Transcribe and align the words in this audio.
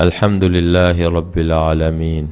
الحمد 0.00 0.44
لله 0.44 1.08
رب 1.08 1.38
العالمين 1.38 2.28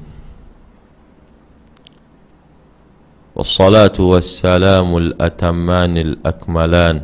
والصلاة 3.37 3.97
والسلام 4.01 4.97
الأتمان 4.97 5.97
الأكملان 5.99 6.97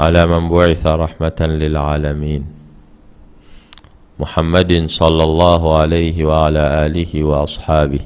على 0.00 0.26
من 0.26 0.48
بعث 0.48 0.86
رحمة 0.86 1.40
للعالمين 1.40 2.42
محمد 4.20 4.72
صلى 5.00 5.22
الله 5.24 5.78
عليه 5.78 6.24
وعلى 6.24 6.86
آله 6.86 7.24
وأصحابه 7.24 8.00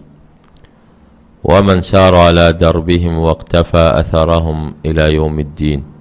ومن 1.44 1.80
سار 1.92 2.14
على 2.14 2.52
دربهم 2.52 3.18
واقتفى 3.18 3.84
أثرهم 4.00 4.74
إلى 4.86 5.14
يوم 5.14 5.40
الدين 5.40 5.93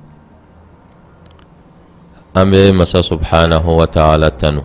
an 2.35 2.49
be 2.51 2.71
masa 2.73 3.03
subhanahu 3.05 3.77
wa 3.77 3.85
ta'ala 3.85 4.31
tanu 4.33 4.61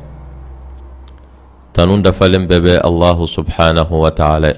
tanun 1.76 2.00
dafalen 2.02 2.48
bɛ 2.48 2.56
bɛ 2.64 2.74
allahu 2.80 3.26
subhanahu 3.28 3.92
wa 4.00 4.10
ta'ala 4.10 4.52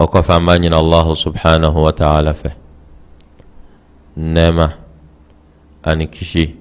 o 0.00 0.04
kɔfɛ 0.08 0.32
an 0.36 0.44
b'a 0.46 0.56
ɲini 0.56 0.72
allahu 0.74 1.12
subhanahu 1.14 1.76
wa 1.84 1.92
ta'ala 1.92 2.32
fɛ 2.32 2.50
nɛɛma 4.16 4.66
ani 5.84 6.06
kisi 6.08 6.56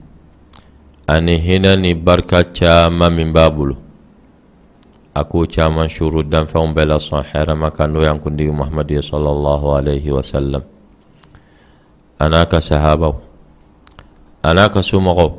ani 1.07 1.39
hinɛ 1.39 1.79
ni 1.79 1.93
barika 1.95 2.43
caman 2.53 3.15
min 3.15 3.31
b'a 3.31 3.49
bolo 3.49 3.75
a 5.15 5.23
k'o 5.23 5.47
caman 5.47 5.87
suru 5.89 6.23
danfɛnw 6.23 6.73
bɛɛ 6.75 6.85
la 6.85 6.99
ana 14.43 14.69
ka 14.69 14.81
somɔgɔw 14.83 15.31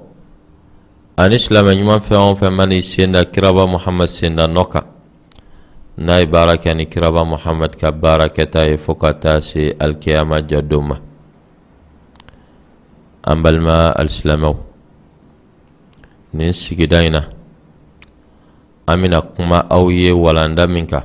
ani 1.17 1.39
silamɛ 1.39 1.73
ɲuman 1.79 2.01
fɛn 2.09 2.21
o 2.31 2.35
fɛn 2.37 2.53
mani 2.57 2.83
senda 2.83 3.25
kiraba 3.25 3.67
muhamad 3.67 4.09
senda 4.09 4.47
nɔ 4.47 4.65
kan 4.73 4.85
n'a 5.99 6.19
ye 6.21 6.27
baara 6.27 6.57
kɛ 6.57 6.75
ni 6.75 6.87
kiraba 6.87 7.25
muhamad 7.25 7.77
ka 7.77 7.93
baara 7.93 8.29
kɛta 8.29 8.67
ye 8.69 8.77
fo 8.79 8.95
ka 8.95 9.13
taa 9.15 9.41
se 9.41 9.77
alikiyama 9.79 10.41
jadon 10.49 10.83
ma 10.89 10.97
an 13.25 13.37
balima 13.43 13.93
alisilamɛw 13.95 14.57
nin 16.33 16.53
sigida 16.53 17.05
in 17.07 17.13
na 17.13 17.23
an 18.89 18.97
bɛna 19.01 19.21
kuma 19.37 19.67
aw 19.71 19.89
ye 19.91 20.11
walanda 20.13 20.67
min 20.67 20.87
kan 20.87 21.05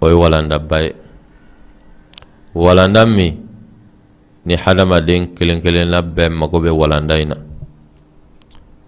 o 0.00 0.08
ye 0.08 0.14
walandaba 0.14 0.82
ye 0.82 0.92
walanda 2.54 3.06
min 3.06 3.45
ni 4.46 4.54
hadamaden 4.54 5.34
kelen 5.34 5.60
kelenna 5.60 6.02
bɛɛ 6.02 6.30
mago 6.30 6.60
bɛ 6.62 6.70
walanda 6.70 7.18
in 7.18 7.28
na. 7.28 7.36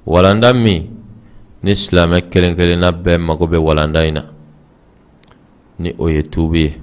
Walanda 0.06 0.55
min 0.55 0.87
ni 1.62 1.75
silamɛ 1.75 2.31
kelen 2.31 2.55
kelenna 2.55 2.92
bɛɛ 2.92 3.19
mago 3.19 3.47
bɛ 3.47 3.59
walanda 3.59 4.06
in 4.06 4.15
na. 4.15 4.23
Ni 5.78 5.95
o 5.98 6.06
ye 6.09 6.23
tuubi 6.23 6.62
ye 6.62 6.81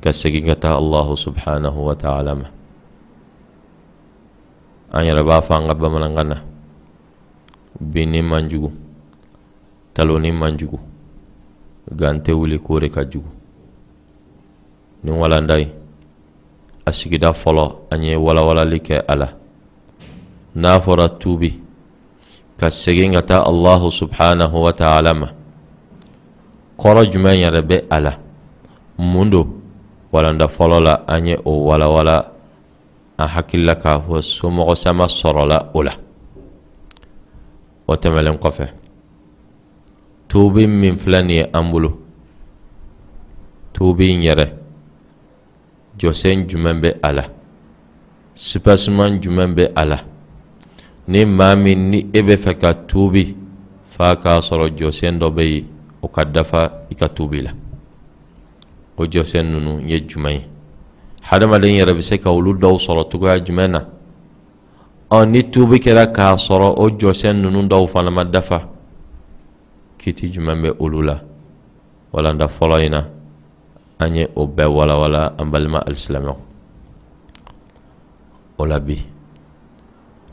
ka 0.00 0.12
segin 0.12 0.46
ka 0.46 0.54
taa 0.56 0.76
allahu 0.80 1.16
subhanahu 1.16 1.84
wa 1.84 1.94
taala 1.94 2.34
ma. 2.34 2.48
An 4.92 5.04
yɛrɛ 5.04 5.22
b'a 5.22 5.42
fɔ 5.44 5.52
an 5.52 5.68
ka 5.68 5.74
bamanankan 5.74 6.28
na. 6.28 6.36
Binni 7.80 8.22
man 8.22 8.48
jugu 8.48 8.72
taloni 9.94 10.32
man 10.32 10.56
jugu 10.56 10.78
gan 11.92 12.16
tɛ 12.24 12.32
wuli 12.32 12.58
k'o 12.58 12.80
de 12.80 12.88
ka 12.88 13.04
jugu. 13.04 13.28
Ni 15.04 15.10
walanda 15.10 15.58
ye. 15.60 15.81
A 16.86 16.90
sigida 16.92 17.32
fɔlɔ 17.32 17.64
an 17.90 18.02
ye 18.02 18.16
walawalali 18.16 18.80
kɛ 18.80 19.04
a 19.08 19.14
la 19.16 19.28
n'a 20.54 20.80
fɔra 20.80 21.08
tuubi 21.20 21.58
ka 22.58 22.70
segin 22.70 23.12
ka 23.14 23.22
taa 23.22 23.42
allahu 23.46 23.90
subhanahu 23.90 24.56
wa 24.62 24.72
ta'ala 24.72 25.14
ma 25.14 25.28
kɔrɔ 26.78 27.10
jumɛn 27.12 27.38
yɛrɛ 27.42 27.60
bɛ 27.62 27.76
a 27.90 28.00
la 28.00 28.12
mun 28.98 29.30
do 29.30 29.42
walanda 30.12 30.46
fɔlɔ 30.46 30.78
la 30.82 30.94
an 31.06 31.26
ye 31.26 31.36
o 31.44 31.52
walawala 31.68 32.32
an 33.18 33.28
hakilila 33.28 33.74
k'a 33.76 34.00
fɔ 34.00 34.22
somɔgɔ 34.22 34.74
sama 34.76 35.06
sɔrɔla 35.06 35.70
o 35.74 35.82
la 35.82 35.92
o 37.88 37.94
tɛmɛlen 37.94 38.38
kɔfɛ 38.38 38.66
tuubi 40.28 40.66
min 40.66 40.96
filɛ 40.96 41.22
nin 41.22 41.36
ye 41.36 41.44
an 41.52 41.70
bolo 41.70 41.90
tuubi 43.72 44.10
in 44.10 44.20
yɛrɛ 44.22 44.61
jɔsen 45.98 46.48
jumɛn 46.48 46.80
bɛ 46.80 46.90
a 47.02 47.12
la 47.12 47.24
supasiman 48.34 49.20
jumɛn 49.20 49.54
bɛ 49.54 49.72
a 49.74 49.84
la 49.84 49.98
ni 51.08 51.24
maa 51.26 51.54
min 51.56 51.90
ni 51.90 51.98
e 52.12 52.22
bɛ 52.22 52.36
fɛ 52.44 52.58
ka 52.60 52.74
tuubi 52.88 53.36
f'a 53.96 54.16
k'a 54.16 54.40
sɔrɔ 54.40 54.66
jɔsen 54.78 55.18
dɔ 55.18 55.30
bɛ 55.30 55.42
yen 55.42 55.66
o 56.02 56.08
ka 56.08 56.24
dafa 56.24 56.86
i 56.90 56.94
ka 56.94 57.08
tuubi 57.08 57.42
la. 57.42 57.52
O 58.96 59.04
jɔsen 59.06 59.44
ninnu 59.52 59.88
ye 59.88 60.00
jumɛn 60.08 60.32
ye 60.32 60.46
hadamaden 61.22 61.76
yɛrɛ 61.78 61.92
bɛ 61.94 62.02
se 62.02 62.18
ka 62.18 62.30
olu 62.30 62.54
dɔw 62.54 62.78
sɔrɔ 62.78 63.10
cogoya 63.10 63.38
jumɛn 63.44 63.70
na? 63.70 63.80
Ɔ 65.10 65.26
ni 65.28 65.42
tuubi 65.50 65.78
kɛra 65.78 66.06
k'a 66.12 66.36
sɔrɔ 66.36 66.74
o 66.76 66.88
jɔsen 66.90 67.36
ninnu 67.42 67.68
dɔw 67.68 67.86
fana 67.92 68.10
ma 68.10 68.24
dafa 68.24 68.68
kiti 69.98 70.30
jumɛn 70.32 70.62
bɛ 70.62 70.70
olu 70.80 71.02
la. 71.02 71.20
Walanda 72.12 72.46
fɔlɔ 72.48 72.84
in 72.86 72.90
na 72.90 73.04
an 74.04 74.14
ye 74.16 74.24
o 74.36 74.46
bɛɛ 74.46 74.66
walawala 74.76 75.34
an 75.38 75.46
balima 75.50 75.78
alisilamɛw 75.86 76.36
o 78.58 78.64
la 78.66 78.78
bi 78.80 78.96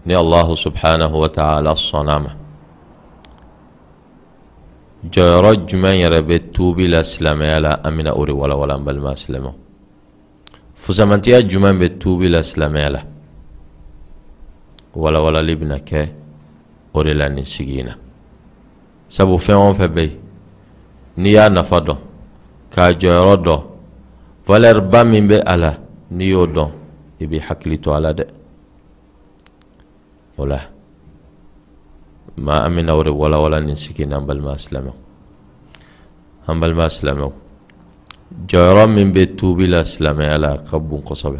ni 0.05 0.13
allahu 0.15 0.55
subhanahu 0.55 1.15
wa 1.23 1.29
ta'ala 1.29 1.71
sɔnna 1.75 2.15
ma 2.25 2.31
jɔyɔrɔ 5.13 5.51
jumɛn 5.67 5.95
yɛrɛ 6.01 6.19
bɛ 6.27 6.35
tuubi 6.53 6.87
la 6.87 7.03
silamɛya 7.03 7.59
la 7.61 7.71
an 7.83 7.91
bɛna 7.97 8.11
o 8.15 8.25
de 8.25 8.31
walawala 8.33 8.73
an 8.75 8.83
balima 8.85 9.15
silamɛw 9.15 9.53
fusamantiya 10.83 11.41
jumɛn 11.49 11.77
bɛ 11.79 11.87
tuubi 11.99 12.27
la 12.29 12.41
silamɛya 12.43 12.89
la 12.95 13.01
walawalali 14.95 15.55
bɛna 15.55 15.77
kɛ 15.89 16.01
o 16.93 17.03
de 17.03 17.13
la 17.13 17.27
nin 17.29 17.45
sigi 17.45 17.79
in 17.79 17.85
na 17.85 17.93
sabu 19.07 19.37
fɛn 19.37 19.55
o 19.57 19.73
fɛn 19.73 19.91
bɛ 19.95 20.01
yen 20.01 20.19
n'i 21.17 21.31
y'a 21.33 21.49
nafa 21.49 21.79
dɔn 21.81 22.08
k'a 22.71 22.93
jɔyɔrɔ 22.99 23.35
dɔn 23.45 23.61
valeur 24.47 24.81
ba 24.91 25.03
min 25.03 25.27
bɛ 25.27 25.37
a 25.45 25.55
la 25.57 25.71
n'i 26.11 26.25
y'o 26.33 26.45
dɔn 26.45 26.69
i 27.21 27.25
b'i 27.27 27.39
hakili 27.39 27.77
to 27.79 27.89
a 27.91 27.99
la 27.99 28.13
dɛ 28.13 28.25
o 30.37 30.45
la 30.45 30.59
ma 32.37 32.53
an 32.65 32.71
bɛna 32.75 32.91
o 32.99 33.03
de 33.03 33.09
walawala 33.11 33.59
nin 33.61 33.75
sigi 33.75 34.05
n'an 34.05 34.25
balima 34.27 34.57
silamɛw 34.57 34.95
an 36.47 36.55
balima 36.59 36.89
silamɛw 36.89 37.31
jɔyɔrɔ 38.47 38.83
min 38.95 39.11
bɛ 39.13 39.35
tuubi 39.37 39.65
la 39.67 39.83
silamɛya 39.83 40.37
la 40.37 40.49
a 40.53 40.57
ka 40.67 40.77
bon 40.79 41.01
kosɛbɛ 41.01 41.39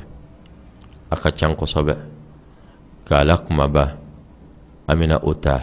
a 1.11 1.15
ka 1.15 1.29
can 1.31 1.53
kosɛbɛ 1.55 1.95
k'a 3.05 3.23
la 3.23 3.37
kumaba 3.37 3.83
an 4.87 4.95
bɛna 4.99 5.19
o 5.23 5.33
ta 5.33 5.55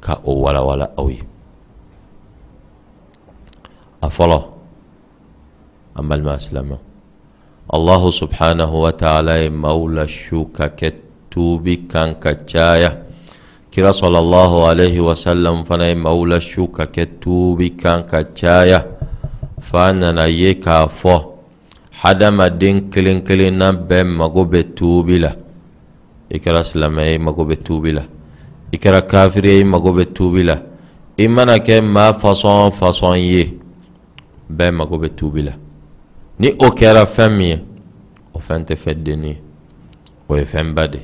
ka 0.00 0.20
o 0.24 0.32
walawala 0.42 0.86
aw 0.96 1.08
ye 1.08 1.22
a 4.02 4.08
fɔlɔ. 4.08 4.51
أما 5.98 6.14
المسلمة 6.14 6.78
الله 7.74 8.02
سبحانه 8.10 8.72
وتعالى 8.84 9.50
مولى 9.50 10.02
الشوكة 10.02 10.66
كتوبي 10.66 11.76
كان 11.76 12.14
كتشايا 12.22 12.90
كرا 13.74 13.92
صلى 13.92 14.18
الله 14.18 14.52
عليه 14.68 15.00
وسلم 15.00 15.64
فانا 15.64 15.94
مولى 15.94 16.36
الشوكة 16.36 16.84
كتوبي 16.84 17.68
كان 17.68 18.00
كتشايا 18.10 18.80
فأنا 19.68 20.12
نيكا 20.12 20.86
فو 20.86 21.16
حدا 21.92 22.30
ما 22.30 22.48
دين 22.48 22.90
كلين 22.90 23.20
كلين 23.20 23.58
نبم 23.58 24.08
مغو 24.18 24.44
بتوبي 24.44 25.18
له. 25.18 25.36
إكرا 26.32 26.62
سلامي 26.62 27.18
مغو 27.18 27.44
بتوبي 27.44 27.92
له. 27.92 28.06
إكرا 28.74 29.00
كافري 29.00 29.64
مغو 29.64 29.92
بتوبي 29.92 30.42
له. 30.42 30.62
إمنا 31.20 31.56
كم 31.56 31.84
ما 31.94 32.12
فصان 32.12 32.70
فصان 32.70 33.18
يه. 33.18 33.48
بم 34.50 34.74
مغو 34.78 34.98
بتوبي 34.98 35.42
له. 35.42 35.56
Ni 36.42 36.48
o 36.58 36.68
kɛra 36.78 37.06
fɛn 37.14 37.30
min 37.38 37.48
ye 37.52 37.58
o 38.34 38.38
fɛn 38.40 38.64
tɛ 38.66 38.74
fɛn 38.82 39.02
denni 39.04 39.28
ye 39.28 39.38
o 40.28 40.36
ye 40.36 40.44
fɛn 40.44 40.74
ba 40.74 40.88
de 40.88 41.00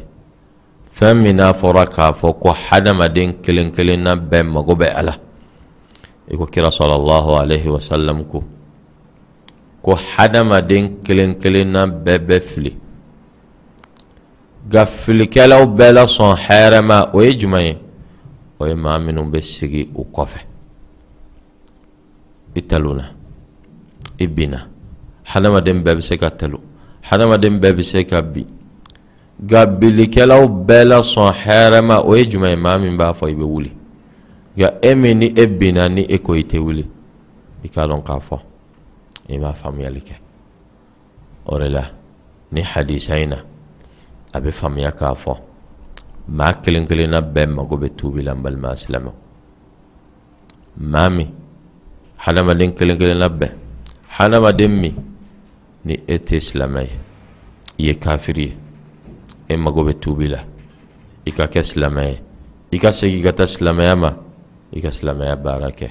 fɛn 0.97 1.15
min 1.23 1.37
n'a 1.37 1.53
fɔra 1.61 1.85
k'a 1.87 2.13
fɔ 2.21 2.29
ko 2.43 2.49
hadamaden 2.67 3.31
kelen 3.43 3.71
kelenna 3.71 4.17
bɛɛ 4.17 4.43
mago 4.43 4.75
bɛ 4.75 4.87
a 5.01 5.03
la 5.03 5.15
i 6.31 6.37
ko 6.37 6.45
kira 6.47 6.71
sɔlɔlahu 6.71 7.31
alaihi 7.41 7.69
wasallam 7.69 8.25
ko 8.31 8.43
ko 9.83 9.95
hadamaden 9.95 10.85
kelen 11.05 11.39
kelenna 11.41 11.87
bɛɛ 11.87 12.19
bɛ 12.27 12.37
fili 12.51 12.73
nka 14.67 14.87
filikɛlaw 15.05 15.63
bɛɛ 15.77 15.93
la 15.93 16.05
sɔn 16.07 17.15
o 17.15 17.23
ye 17.23 17.31
jumɛn 17.39 17.65
ye 17.69 17.79
o 18.59 18.67
ye 18.67 18.75
maa 18.75 18.99
minnu 18.99 19.23
bɛ 19.31 19.41
sigi 19.41 19.89
u 19.95 20.03
kɔfɛ 20.15 20.41
i 22.57 22.63
taluna 22.63 23.05
i 24.19 24.27
binna 24.27 24.78
hadamaden 25.33 25.83
bɛɛ 25.85 25.95
bɛ 25.97 26.01
se 26.09 26.17
ka 26.17 26.31
talo 26.31 26.59
hadamaden 27.03 27.61
bɛɛ 27.61 27.73
bɛ 27.77 27.83
se 27.83 28.05
ka 28.05 28.23
bi. 28.23 28.47
Ga 29.41 29.67
bilikɛlaw 29.67 30.45
bɛɛ 30.67 30.85
la 30.91 30.99
sɔn 31.03 31.31
hɛrɛma 31.43 31.97
o 32.09 32.15
ye 32.17 32.25
jumɛn 32.31 32.51
ye? 32.51 32.57
Maa 32.57 32.79
min 32.79 32.97
b'a 32.97 33.13
fɔ 33.13 33.31
i 33.31 33.35
bɛ 33.35 33.45
wuli. 33.45 33.73
Nka 34.57 34.69
e 34.83 34.95
min 34.95 35.19
ni 35.19 35.27
e 35.37 35.47
binna 35.47 35.89
ni 35.89 36.03
e 36.09 36.19
ko 36.19 36.35
i 36.35 36.43
tɛ 36.43 36.59
wuli 36.59 36.85
i 37.65 37.69
k'a 37.69 37.87
dɔn 37.87 38.03
k'a 38.03 38.19
fɔ 38.29 38.39
i 39.29 39.39
m'a 39.39 39.53
faamuyali 39.53 40.01
kɛ. 40.01 40.17
O 41.47 41.59
de 41.59 41.69
la 41.69 41.85
ni 42.53 42.63
hadisa 42.63 43.19
in 43.23 43.31
na 43.31 43.37
a 44.35 44.41
bɛ 44.41 44.51
faamuya 44.51 44.93
k'a 44.93 45.15
fɔ 45.15 45.37
maa 46.29 46.55
kelen 46.63 46.87
kelenna 46.87 47.21
bɛɛ 47.21 47.47
mago 47.55 47.77
bɛ 47.77 47.89
tuubi 47.97 48.23
la 48.23 48.33
n 48.35 48.43
balima 48.43 48.77
silamɛw. 48.77 49.15
Maa 50.79 51.09
min 51.11 51.29
hadamaden 52.25 52.73
kelen 52.75 52.97
kelenna 52.99 53.29
bɛɛ 53.29 53.49
hadamaden 54.19 54.73
min 54.81 54.95
ni 55.85 55.95
e 56.07 56.17
tɛ 56.19 56.41
silamɛ 56.41 56.81
ye 56.83 56.97
i 57.79 57.85
ye 57.87 57.95
kafiri 57.95 58.45
ye 58.49 58.55
e 59.49 59.57
mago 59.57 59.85
bɛ 59.85 59.95
tuubi 60.03 60.29
la 60.29 60.41
i 61.27 61.31
ka 61.33 61.47
kɛ 61.47 61.63
silamɛ 61.63 62.03
ye 62.11 62.19
i 62.73 62.79
ka 62.79 62.91
segin 62.93 63.23
ka 63.23 63.33
taa 63.33 63.47
silamɛya 63.47 63.97
ma 63.97 64.11
i 64.73 64.81
ka 64.81 64.91
silamɛya 64.91 65.37
baara 65.37 65.71
kɛ 65.71 65.89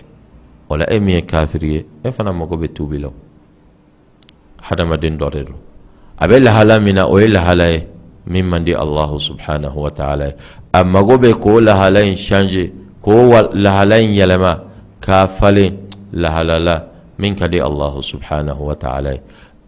o 0.70 0.76
la 0.78 0.86
e 0.90 1.00
min 1.00 1.16
ye 1.16 1.22
kafiri 1.22 1.70
ye 1.76 1.86
e 2.04 2.12
fana 2.12 2.32
mago 2.34 2.56
bɛ 2.58 2.68
tuubi 2.76 2.98
la 3.00 3.10
hadamaden 4.68 5.18
dɔ 5.18 5.28
de 5.32 5.44
don 5.44 5.60
a 6.18 6.28
bɛ 6.28 6.40
lahala 6.44 6.80
min 6.80 6.96
na 6.96 7.08
o 7.08 7.18
ye 7.20 7.28
lahala 7.28 7.72
ye 7.72 7.88
min 8.28 8.44
man 8.46 8.64
di 8.64 8.74
allahu 8.74 9.20
subhanahu 9.20 9.78
wa 9.86 9.90
ta'ala 9.90 10.26
ye 10.28 10.36
a 10.74 10.84
mago 10.84 11.18
bɛ 11.18 11.32
k'o 11.42 11.62
lahala 11.62 12.02
in 12.04 12.16
changer 12.16 12.68
k'o 13.04 13.16
lahala 13.54 14.02
in 14.02 14.12
yɛlɛma 14.20 14.52
k'a 15.02 15.40
falen 15.40 15.72
lahala 16.14 16.60
la 16.60 16.76
min 17.18 17.36
ka 17.36 17.48
di 17.48 17.60
allahu 17.60 18.02
subhanahu 18.02 18.62
wa 18.70 18.76
ta'ala 18.76 19.14
ye 19.14 19.22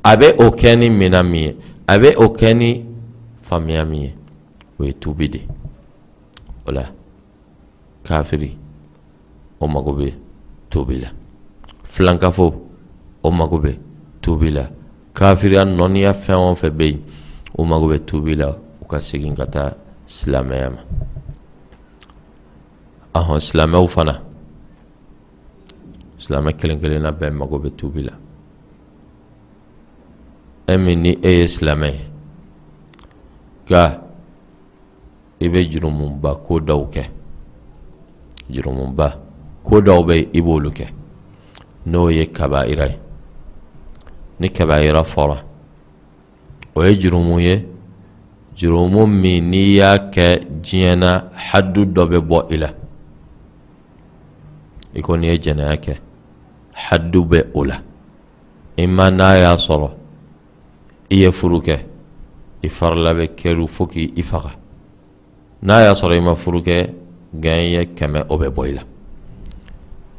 a 0.03 0.15
bɛ 0.15 0.35
o 0.37 0.51
kɛ 0.51 0.75
ni 0.75 0.89
minan 0.89 1.25
min 1.29 1.41
ye 1.43 1.55
a 1.87 1.97
bɛ 1.97 2.15
o 2.17 2.29
kɛ 2.33 2.53
ni 2.53 2.85
faamuya 3.43 3.85
min 3.85 4.01
ye 4.01 4.13
o 4.79 4.83
ye 4.83 4.93
tuubi 4.93 5.29
de 5.29 5.41
o 6.67 6.71
la 6.71 6.91
kafiri 8.03 8.57
o 9.59 9.67
mago 9.67 9.91
bɛ 9.93 10.13
tuubi 10.69 10.99
la 10.99 11.09
filankafo 11.93 12.45
o 13.23 13.31
mago 13.31 13.57
bɛ 13.59 13.77
tuubi 14.21 14.51
la 14.51 14.69
kafiriya 15.13 15.65
nɔniya 15.65 16.13
fɛn 16.23 16.37
o 16.37 16.55
fɛn 16.55 16.71
bɛ 16.77 16.85
yen 16.85 17.01
o 17.57 17.65
mago 17.65 17.87
bɛ 17.89 18.05
tuubi 18.05 18.35
la 18.35 18.55
u 18.81 18.85
ka 18.87 18.99
segin 19.01 19.35
ka 19.35 19.45
taa 19.45 19.73
silamɛya 20.07 20.69
ma 20.69 20.81
ahɔn 23.13 23.41
silamɛw 23.41 23.87
fana 23.87 24.21
silamɛ 26.19 26.53
kelen 26.57 26.79
kelenna 26.79 27.11
bɛɛ 27.11 27.31
mago 27.33 27.59
bɛ 27.59 27.69
tuubi 27.75 28.03
la 28.03 28.13
e 30.71 30.77
min 30.77 31.01
ni 31.03 31.11
e 31.21 31.31
ye 31.39 31.47
silamɛ 31.47 31.89
nka 33.63 33.81
i 35.39 35.47
bɛ 35.51 35.59
jurumuba 35.71 36.31
ko 36.45 36.59
dɔw 36.67 36.83
kɛ 36.93 37.03
jurumuba 38.53 39.07
ko 39.63 39.75
dɔw 39.81 39.99
bɛ 40.07 40.15
i 40.37 40.41
b'olu 40.45 40.69
kɛ 40.77 40.87
n'o 41.89 42.09
ye 42.09 42.25
kabaira 42.37 42.85
ye 42.91 42.97
ni 44.39 44.49
kabaira 44.49 45.03
fɔra 45.03 45.37
o 46.75 46.83
ye 46.85 46.99
jurumu 47.01 47.39
ye 47.39 47.65
jurumu 48.55 49.07
min 49.07 49.49
n'i 49.49 49.75
y'a 49.77 49.91
kɛ 50.13 50.27
diɲɛ 50.63 50.95
na 50.95 51.09
hadu 51.33 51.85
dɔ 51.85 52.03
bɛ 52.11 52.19
bɔ 52.29 52.39
i 52.53 52.57
la 52.57 52.69
i 54.93 55.01
ko 55.01 55.15
n'i 55.17 55.27
ye 55.27 55.37
jɛnɛya 55.37 55.77
kɛ 55.85 55.93
hadu 56.73 57.25
bɛ 57.25 57.39
o 57.53 57.63
la 57.63 57.81
i 58.77 58.85
ma 58.87 59.09
n'a 59.09 59.37
y'a 59.37 59.55
sɔrɔ 59.57 59.98
i 61.09 61.21
ye 61.21 61.31
furu 61.31 61.59
kɛ 61.61 61.75
i 62.61 62.69
farila 62.69 63.13
bɛ 63.13 63.25
kɛlu 63.35 63.67
fo 63.67 63.85
k'i 63.87 64.13
i 64.15 64.23
faga. 64.23 64.51
N'a 65.63 65.81
y'a 65.83 65.93
sɔrɔ 65.93 66.15
i 66.17 66.21
ma 66.21 66.35
furu 66.35 66.61
kɛ 66.61 66.93
gan 67.33 67.61
ye 67.61 67.85
kɛmɛ 67.95 68.25
o 68.29 68.37
bɛ 68.37 68.49
bɔ 68.49 68.67
i 68.67 68.73
la. 68.73 68.83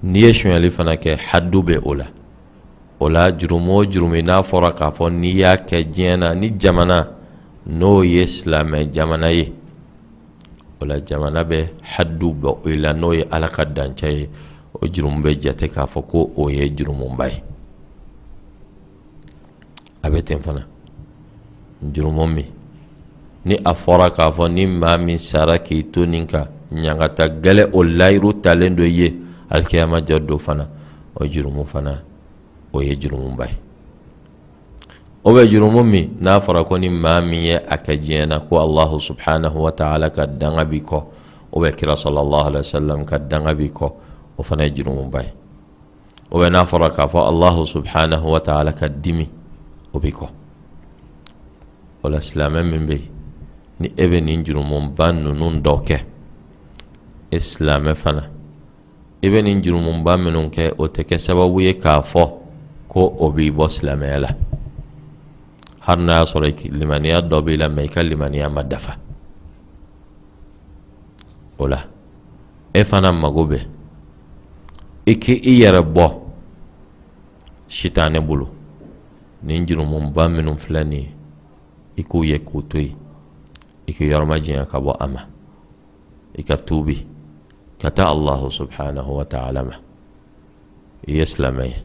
N'i 0.02 0.20
ye 0.20 0.32
sunyali 0.32 0.70
fana 0.70 0.96
kɛ 0.96 1.16
hadu 1.16 1.62
bɛ 1.62 1.80
o 1.84 1.94
la. 1.94 2.06
O 3.00 3.08
la 3.08 3.30
jurumu 3.32 3.72
o 3.78 3.84
jurumu 3.84 4.22
n'a 4.22 4.42
fɔra 4.42 4.72
k'a 4.72 4.90
fɔ 4.90 5.10
n'i 5.10 5.32
y'a 5.40 5.56
kɛ 5.56 5.84
diɲɛ 5.92 6.16
na 6.18 6.34
ni 6.34 6.50
jamana 6.58 7.08
n'o 7.66 8.02
ye 8.02 8.26
silamɛ 8.26 8.90
jamana 8.92 9.30
ye 9.32 9.52
o 10.80 10.84
la 10.84 10.98
jamana 11.00 11.44
bɛ 11.44 11.68
hadu 11.82 12.32
bɔ 12.32 12.58
o 12.64 12.68
la 12.68 12.92
n'o 12.92 13.12
ye 13.12 13.24
ala 13.30 13.48
ka 13.48 13.64
dancɛ 13.64 14.08
ye 14.10 14.28
o 14.74 14.86
jurumu 14.86 15.22
bɛ 15.22 15.40
jate 15.40 15.68
k'a 15.68 15.86
fɔ 15.86 16.02
ko 16.10 16.30
o 16.36 16.48
ye 16.48 16.68
jurumuba 16.74 17.28
ye. 17.28 17.42
A 20.02 20.10
bɛ 20.10 20.24
ten 20.24 20.40
fana 20.40 20.69
jurumu 21.82 22.26
min 22.26 22.46
ni 23.44 23.56
a 23.64 23.74
fɔra 23.74 24.10
k'a 24.10 24.30
fɔ 24.30 24.48
ni 24.52 24.66
maa 24.66 24.96
min 24.98 25.18
sara 25.18 25.58
k'i 25.58 25.90
to 25.90 26.04
nin 26.06 26.26
kan 26.26 26.46
ɲagata 26.72 27.28
gɛlɛ 27.42 27.70
o 27.72 27.82
layiru 27.82 28.40
talen 28.42 28.76
do 28.76 28.84
ye. 28.84 29.14
Alikiyama 29.50 30.00
jɔ 30.00 30.26
do 30.26 30.38
fana. 30.38 30.68
O 31.20 31.24
jurumu 31.26 31.64
fana. 31.64 32.02
O 32.72 32.80
ye 32.80 32.94
jurumuba 32.96 33.46
ye 33.46 33.56
o 35.24 35.32
bɛ 35.34 35.46
jurumu 35.48 35.84
min 35.84 36.16
n'a 36.20 36.40
fɔra 36.40 36.64
ko 36.64 36.76
ni 36.78 36.88
maa 36.88 37.20
min 37.20 37.40
ye 37.40 37.56
a 37.56 37.76
kɛ 37.76 37.98
diɲɛ 38.00 38.26
na 38.28 38.40
ko 38.40 38.56
allahu 38.58 38.98
subhanahu 39.00 39.58
wa 39.60 39.72
ta'ala 39.72 40.10
ka 40.10 40.26
danga 40.26 40.64
bi 40.64 40.80
kɔ 40.80 41.04
o 41.52 41.60
bɛ 41.60 41.76
kira 41.76 41.96
sallallahu 41.96 42.46
alaihi 42.48 42.64
wa 42.64 42.72
sallam 42.80 43.04
ka 43.04 43.18
danga 43.18 43.54
bi 43.54 43.68
kɔ 43.68 43.92
o 44.38 44.42
fana 44.42 44.64
ye 44.64 44.70
jurumuba 44.72 45.22
ye 45.22 45.32
o 46.30 46.38
bɛ 46.38 46.50
n'a 46.50 46.64
fɔra 46.64 46.90
k'a 46.94 47.06
fɔ 47.08 47.20
allahu 47.28 47.66
subhanahu 47.66 48.30
wa 48.30 48.40
ta'ala 48.40 48.72
ka 48.72 48.88
dimi 48.88 49.28
o 49.92 49.98
bi 49.98 50.10
kɔ 50.10 50.28
o 52.02 52.08
la 52.08 52.20
silamɛ 52.20 52.62
min 52.62 52.86
bɛ 52.86 52.94
yen 52.94 53.12
ni 53.80 53.88
e 53.96 54.04
bɛ 54.06 54.20
nin 54.20 54.44
jurumuba 54.44 55.12
ninnu 55.12 55.60
dɔ 55.62 55.74
kɛ 55.86 55.98
e 57.30 57.38
silamɛ 57.38 57.94
fana 57.94 58.22
i 59.22 59.28
bɛ 59.28 59.42
nin 59.42 59.62
jurumuba 59.62 60.16
minnu 60.16 60.50
kɛ 60.50 60.74
o 60.78 60.86
tɛ 60.86 61.04
kɛ 61.04 61.18
sababu 61.18 61.60
ye 61.60 61.74
k'a 61.78 62.02
fɔ 62.02 62.22
ko 62.88 63.00
o 63.18 63.30
b'i 63.30 63.50
bɔ 63.50 63.68
silamɛya 63.68 64.18
la. 64.18 64.30
Hali 65.80 66.02
n'a 66.04 66.12
y'a 66.18 66.24
sɔrɔ 66.24 66.70
limaniya 66.78 67.20
dɔ 67.22 67.42
b'i 67.44 67.56
la 67.56 67.68
mɛ 67.68 67.84
i 67.84 67.88
ka 67.88 68.02
limaniya 68.02 68.48
ma 68.48 68.62
dafa. 68.62 68.96
O 71.58 71.66
la 71.66 71.80
e 72.74 72.84
fana 72.84 73.12
mago 73.12 73.46
bɛ 73.46 73.58
i 75.06 75.14
k'i 75.18 75.60
yɛrɛ 75.60 75.82
bɔ 75.82 76.06
sitanɛ 77.68 78.20
bolo 78.20 78.48
nin 79.42 79.66
jurumuba 79.66 80.28
minnu 80.28 80.56
filɛ 80.58 80.84
nin 80.84 81.00
ye 81.00 81.19
i 82.00 82.02
k'u 82.08 82.24
ye 82.24 82.38
k'u 82.38 82.62
to 82.70 82.78
yen 82.78 82.96
i 83.88 83.92
k'i 83.92 84.04
yɔrɔma 84.10 84.36
janya 84.44 84.64
ka 84.70 84.78
bɔ 84.84 84.92
a 85.04 85.06
ma 85.06 85.22
i 86.38 86.42
ka 86.42 86.56
tuubi 86.56 86.96
ka 87.80 87.90
taa 87.90 88.10
allahu 88.14 88.50
subhanahu 88.50 89.10
wa 89.18 89.24
ta'ala 89.24 89.60
ma 89.64 89.76
i 91.08 91.12
ye 91.18 91.24
silamɛ 91.32 91.64
ye 91.72 91.78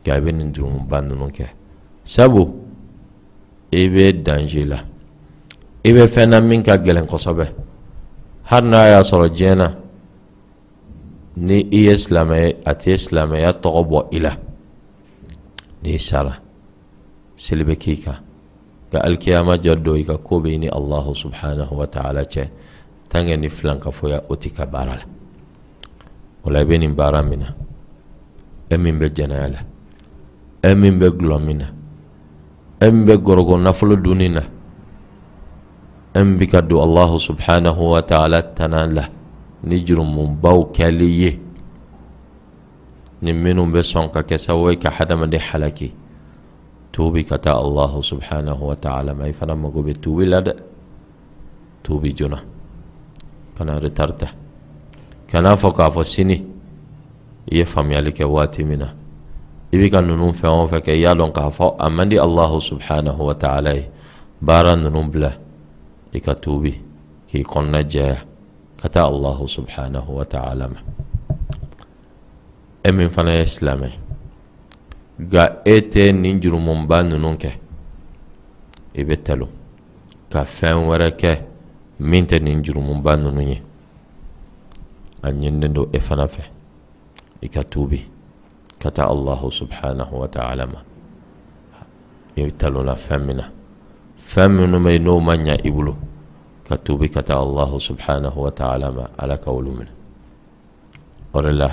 nka 0.00 0.10
i 0.16 0.20
bɛ 0.24 0.30
nin 0.32 0.52
jurumuba 0.54 0.98
ninnu 1.00 1.28
kɛ 1.36 1.46
sabu 2.04 2.42
i 3.72 3.88
bɛ 3.94 4.22
danger 4.22 4.66
la 4.72 4.78
i 5.84 5.90
bɛ 5.92 6.02
fɛn 6.14 6.28
na 6.30 6.40
min 6.40 6.62
ka 6.62 6.76
gɛlɛn 6.76 7.06
kosɛbɛ 7.06 7.46
hali 8.50 8.68
n'a 8.68 8.88
y'a 8.92 9.02
sɔrɔ 9.10 9.26
diɲɛ 9.36 9.54
na 9.56 9.68
ni 11.36 11.58
i 11.78 11.80
ye 11.86 11.94
silamɛ 11.96 12.36
ye 12.44 12.50
a 12.64 12.72
tɛ 12.74 12.96
silamɛya 13.04 13.50
tɔgɔ 13.62 13.80
bɔ 13.90 13.98
i 14.16 14.18
la 14.18 14.32
n'i 15.82 15.98
sara 15.98 16.34
seli 17.36 17.64
bɛ 17.64 17.74
k'i 17.82 17.96
kan 18.04 18.18
ka 18.94 19.02
alkiyama 19.02 19.58
jaddo 19.58 19.96
i 19.98 20.04
ka 20.06 20.16
ko 20.22 20.38
be 20.38 20.54
ni 20.58 20.68
allahu 20.70 21.14
subhanahu 21.18 21.74
wa 21.82 21.86
ta'ala 21.90 22.22
cɛ 22.30 22.46
tange 23.10 23.34
ni 23.36 23.48
filan 23.50 23.78
ka 23.82 23.90
foya 23.90 24.22
o 24.30 24.36
ti 24.38 24.50
ka 24.54 24.66
baara 24.70 24.94
la 25.02 25.06
o 26.46 26.50
la 26.50 26.60
i 26.62 26.64
be 26.64 26.78
nin 26.78 26.94
baara 26.94 27.20
e 28.70 28.76
be 28.78 29.06
jɛnɛya 29.16 29.48
la 29.50 29.60
e 30.62 30.74
be 30.74 31.06
gulɔ 31.10 31.38
min 31.42 31.60
e 32.80 32.88
be 32.90 33.14
gɔrɔgɔ 33.18 33.54
nafolo 33.62 33.96
dunni 33.96 34.28
na 34.28 34.42
e 36.14 36.22
bi 36.38 36.46
ka 36.46 36.60
don 36.62 36.78
allahu 36.86 37.18
subhanahu 37.18 37.90
wa 37.90 38.02
ta'ala 38.02 38.54
tana 38.54 38.86
la 38.86 39.08
ni 39.64 39.82
jurumubaw 39.84 40.70
kɛli 40.70 41.08
ye 41.20 41.40
ni 43.22 43.32
minnu 43.32 43.66
be 43.72 43.80
sɔn 43.82 44.12
ka 44.12 44.22
kɛ 44.22 44.38
sababu 44.38 44.70
halaki 45.50 46.03
tuubi 46.94 47.26
ka 47.26 47.38
taa 47.42 47.58
allahu 47.58 47.98
subhanahu 48.06 48.70
wa 48.70 48.76
ta'ala 48.78 49.14
ma 49.18 49.26
i 49.26 49.34
fana 49.34 49.58
mago 49.58 49.82
bɛ 49.82 49.98
tuubi 49.98 50.24
la 50.30 50.38
dɛ 50.40 50.54
tuubi 51.82 52.14
joona 52.14 52.38
kana 53.58 53.82
retarta 53.82 54.28
kana 55.26 55.56
fɔ 55.58 55.68
k'a 55.74 55.90
fɔ 55.90 56.02
sini 56.04 56.36
i 57.50 57.58
ye 57.58 57.64
faamuyali 57.66 58.14
kɛ 58.14 58.24
waati 58.24 58.62
min 58.62 58.78
na 58.78 58.88
i 59.72 59.76
bɛ 59.76 59.90
ka 59.90 60.00
ninnu 60.00 60.32
fɛn 60.38 60.54
o 60.54 60.68
fɛn 60.70 60.82
kɛ 60.86 60.92
i 60.94 61.00
y'a 61.02 61.14
dɔn 61.18 61.32
k'a 61.34 61.50
fɔ 61.50 61.74
a 61.78 61.90
man 61.90 62.10
subhanahu 62.70 63.22
wa 63.26 63.34
ta'ala 63.34 63.74
ye 63.74 63.90
baara 64.40 64.76
ninnu 64.76 65.10
bila 65.10 65.32
i 66.14 66.20
ka 66.20 66.34
tuubi 66.34 66.78
k'i 67.28 67.42
kɔnɔna 67.42 67.82
jɛya 67.90 68.18
ka 68.80 68.88
taa 68.88 69.06
allahu 69.10 69.48
subhanahu 69.48 70.10
wa 70.14 70.24
ta'ala 70.24 70.68
ma 70.68 70.78
e 72.86 73.08
fana 73.08 73.32
ye 73.34 73.46
silamɛ 73.46 74.03
nka 75.22 75.62
e 75.64 75.74
tɛ 75.92 76.12
nin 76.12 76.40
jurumunba 76.42 77.02
ninnu 77.02 77.36
kɛ 77.42 77.50
i 78.94 79.02
bɛ 79.04 79.16
talo 79.24 79.46
ka 80.32 80.44
fɛn 80.44 80.76
wɛrɛ 80.88 81.08
kɛ 81.20 81.32
min 81.98 82.26
tɛ 82.26 82.42
nin 82.42 82.62
jurumunba 82.64 83.16
ninnu 83.16 83.42
ye 83.50 83.62
a 85.22 85.28
ɲinilen 85.30 85.72
don 85.72 85.88
e 85.92 85.98
fana 86.00 86.26
fɛ 86.26 86.42
i 87.42 87.48
ka 87.48 87.62
tuubi 87.62 88.00
ka 88.80 88.90
taa 88.90 89.08
allahu 89.14 89.50
subhanahu 89.50 90.14
wa 90.20 90.28
ta'ala 90.28 90.66
ma 90.66 90.80
i 92.36 92.50
talona 92.58 92.94
fɛn 92.94 93.20
min 93.26 93.36
na 93.36 93.44
fɛn 94.32 94.48
minnu 94.56 94.78
bɛ 94.84 94.98
n'o 94.98 95.20
ma 95.20 95.34
ɲa 95.36 95.54
i 95.64 95.70
bolo 95.70 95.94
ka 96.66 96.76
tuubi 96.76 97.08
ka 97.08 97.22
taa 97.22 97.40
allahu 97.46 97.78
subhanahu 97.78 98.38
wa 98.44 98.50
ta'ala 98.50 98.90
ma 98.90 99.04
ala 99.16 99.36
ka 99.38 99.50
olu 99.50 99.70
minɛ 99.78 99.92
o 101.34 101.42
de 101.42 101.52
la 101.52 101.68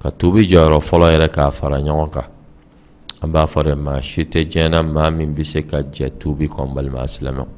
ka 0.00 0.10
tuubi 0.18 0.48
jɔyɔrɔ 0.50 0.78
fɔlɔ 0.88 1.06
yɛrɛ 1.12 1.28
k'a 1.28 1.50
fara 1.52 1.78
ɲɔgɔn 1.80 2.10
kan 2.10 2.28
an 3.22 3.30
b'a 3.32 3.46
fɔ 3.46 3.62
de 3.64 3.74
maa 3.74 4.00
si 4.00 4.24
tɛ 4.24 4.40
diɲɛ 4.50 4.82
maa 4.82 5.10
min 5.10 5.34
bɛ 5.34 5.44
se 5.44 5.60
ka 5.66 5.78
jɛ 5.82 6.18
tuubi 6.18 6.48
kɔ 6.48 6.60
n 6.68 6.74
balima 6.74 7.06
silamɛw 7.06 7.48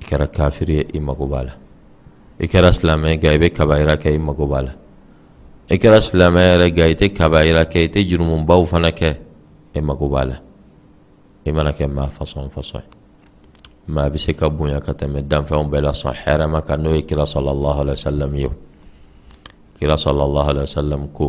i 0.00 0.04
kɛra 0.06 0.26
kafiri 0.28 0.74
ye 0.74 0.84
i 0.94 1.00
mago 1.00 1.26
b'a 1.26 1.42
la 1.44 1.52
i 2.40 2.46
kɛra 2.46 2.72
silamɛ 2.72 3.16
nka 3.16 3.28
i 3.34 3.38
bɛ 3.38 3.48
kabayira 3.52 3.96
kɛ 3.96 4.08
i 4.14 4.18
mago 4.18 4.46
b'a 4.46 4.62
la 4.62 4.72
i 5.68 5.76
kɛra 5.76 6.00
silamɛ 6.00 6.40
yɛrɛ 6.50 6.66
nka 6.72 6.84
i 6.92 6.94
tɛ 6.94 7.06
kabayira 7.12 7.64
kɛ 7.66 7.78
i 7.84 7.88
tɛ 7.88 8.00
jurumubaw 8.08 8.64
fana 8.66 8.90
kɛ 8.90 9.10
i 9.74 9.80
mago 9.80 10.08
b'a 10.08 10.24
la 10.24 10.36
i 11.44 11.52
mana 11.52 11.72
kɛ 11.72 11.86
maa 11.86 12.08
fasɔn 12.16 12.48
fasɔn 12.48 12.80
ye 12.80 13.92
maa 13.92 14.08
bɛ 14.08 14.16
se 14.18 14.32
ka 14.32 14.48
bonya 14.48 14.80
ka 14.80 14.92
tɛmɛ 14.92 15.28
danfɛnw 15.28 15.68
bɛɛ 15.68 15.80
la 15.82 15.92
sɔn 15.92 16.14
hɛrɛma 16.24 16.62
kan 16.66 16.80
n'o 16.82 16.94
ye 16.96 17.02
kira 17.04 17.24
sɔlɔlɔhu 17.24 17.80
alayhi 17.82 17.98
wa 18.00 18.10
sallam 18.10 18.36
ye 18.36 18.48
kira 19.78 19.94
sɔlɔlɔhu 19.96 20.48
alayhi 20.50 20.66
wa 20.70 20.76
sallam 20.82 21.02
ko 21.12 21.26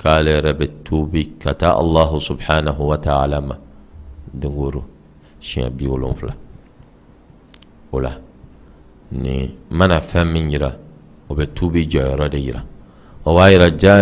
k'ale 0.00 0.30
yɛrɛ 0.36 0.52
bɛ 0.58 0.66
tuubi 0.84 1.22
ka 1.38 1.54
taa 1.54 1.74
allahu 1.82 2.16
subhanahu 2.20 2.82
wa 2.90 2.96
ta'ala 2.98 3.40
ma 3.40 3.56
dongoro 4.40 4.82
siɲɛ 5.40 5.70
bi 5.76 5.86
wolonfila 5.86 6.34
o 7.92 7.98
la 8.00 8.12
ni 9.12 9.34
mana 9.70 10.00
fɛn 10.00 10.24
min 10.32 10.50
yira 10.50 10.70
o 11.28 11.34
bɛ 11.34 11.44
tuubi 11.54 11.86
jɔyɔrɔ 11.90 12.28
de 12.30 12.38
yira 12.38 12.60
o 13.24 13.34
b'a 13.34 13.50
yira 13.52 13.68
ja 13.78 13.94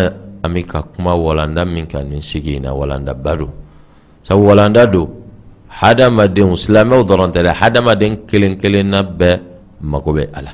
an 0.42 0.50
bɛ 0.54 0.60
ka 0.66 0.82
kuma 0.94 1.14
walanda 1.16 1.64
min 1.64 1.86
kan 1.86 2.04
nin 2.08 2.20
sigi 2.20 2.56
in 2.56 2.62
na 2.62 2.72
walandaba 2.74 3.36
don 3.38 3.50
sabu 4.22 4.42
walanda 4.46 4.86
don 4.90 5.08
hadamadenw 5.80 6.56
silamɛw 6.56 7.02
dɔrɔn 7.08 7.30
tɛ 7.34 7.40
dɛ 7.46 7.52
hadamaden 7.60 8.12
kelen 8.26 8.56
kelenna 8.60 9.02
bɛɛ 9.02 9.40
mago 9.82 10.12
bɛ 10.12 10.24
a 10.32 10.40
la 10.42 10.50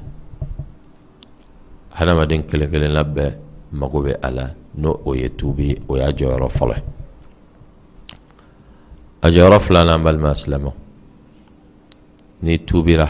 hadamaden 1.99 2.43
kelen 2.49 2.71
kelenna 2.71 3.03
bɛɛ 3.05 3.31
mago 3.73 3.99
bɛ 4.05 4.13
a 4.23 4.31
la 4.31 4.45
n'o 4.81 4.91
o 5.05 5.15
ye 5.15 5.29
tuubi 5.39 5.77
o 5.89 5.97
y'a 5.97 6.13
jɔyɔrɔ 6.13 6.49
fɔlɔ 6.59 6.75
ye 6.77 6.83
a 9.23 9.29
jɔyɔrɔ 9.31 9.59
filanan 9.67 10.03
balima 10.05 10.35
silamɛw 10.35 10.73
ni 12.43 12.59
tuubira 12.67 13.09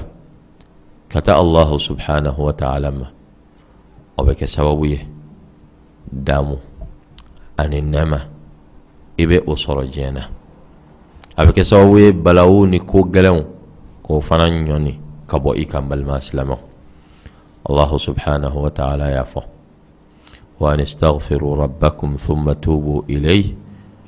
ka 1.10 1.20
taa 1.20 1.38
allahu 1.44 1.78
subhanahu 1.78 2.40
wa 2.46 2.52
ta'ala 2.52 2.90
ma 2.90 3.06
o 4.18 4.24
bɛ 4.24 4.32
kɛ 4.38 4.46
sababu 4.46 4.86
ye 4.86 5.00
damu 6.12 6.56
ani 7.58 7.80
nɛma 7.82 8.18
i 9.18 9.26
bɛ 9.26 9.42
o 9.46 9.54
sɔrɔ 9.54 9.82
diɲɛ 9.92 10.12
na 10.12 10.22
a 11.36 11.44
bɛ 11.44 11.50
kɛ 11.52 11.62
sababu 11.64 11.98
ye 11.98 12.12
balawu 12.12 12.66
ni 12.66 12.78
ko 12.80 12.98
gɛlɛnw 13.02 13.42
k'o 14.04 14.20
fana 14.20 14.46
ɲɔni 14.48 14.94
ka 15.26 15.38
bɔ 15.38 15.56
i 15.58 15.66
kan 15.66 15.82
balima 15.88 16.20
silamɛw 16.20 16.65
wa 17.68 18.70
ta'ala 18.70 19.10
y'a 19.10 19.24
fɔ 19.24 19.42
وأن 20.60 20.80
استغفروا 20.80 21.56
ربكم 21.56 22.16
ثم 22.16 22.52
توبوا 22.52 23.02
إليه 23.10 23.54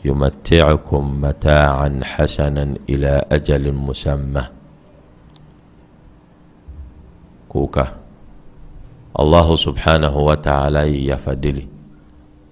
يمتعكم 0.04 1.20
متاعا 1.20 2.00
حسنا 2.02 2.74
إلى 2.90 3.22
أجل 3.32 3.72
مسمى. 3.72 4.44
كوكا. 7.48 7.86
الله 9.20 9.56
سبحانه 9.56 10.18
وتعالى 10.18 11.08
يفدلي. 11.08 11.66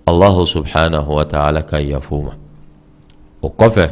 الله 0.08 0.44
سبحانه 0.44 1.10
وتعالى 1.10 1.62
كي 1.62 1.90
يفوم 1.90 2.30
وقفه. 3.42 3.90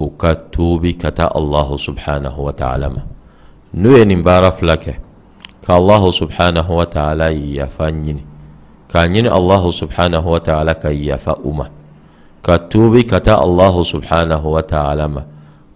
وكتوبي 0.00 0.92
كتا 0.92 1.38
الله 1.38 1.76
سبحانه 1.76 2.40
وتعالى 2.40 3.02
نوين 3.74 4.18
مبارف 4.18 4.62
لك 4.62 5.00
كالله 5.64 6.10
سبحانه 6.10 6.70
وتعالى 6.70 7.56
يفنيني 7.56 8.24
ka 8.94 9.10
ɲini 9.10 9.26
allahu 9.28 9.72
subhanahu 9.74 10.30
wa 10.30 10.38
ta'ala 10.40 10.78
ka 10.78 10.94
yafa 10.94 11.34
u 11.42 11.50
ma 11.50 11.66
ka 12.46 12.58
tuubi 12.70 13.02
ka 13.02 13.18
taa 13.18 13.42
allahu 13.42 13.82
subhanahu 13.82 14.54
wa 14.54 14.62
ta'ala 14.62 15.08
ma 15.10 15.22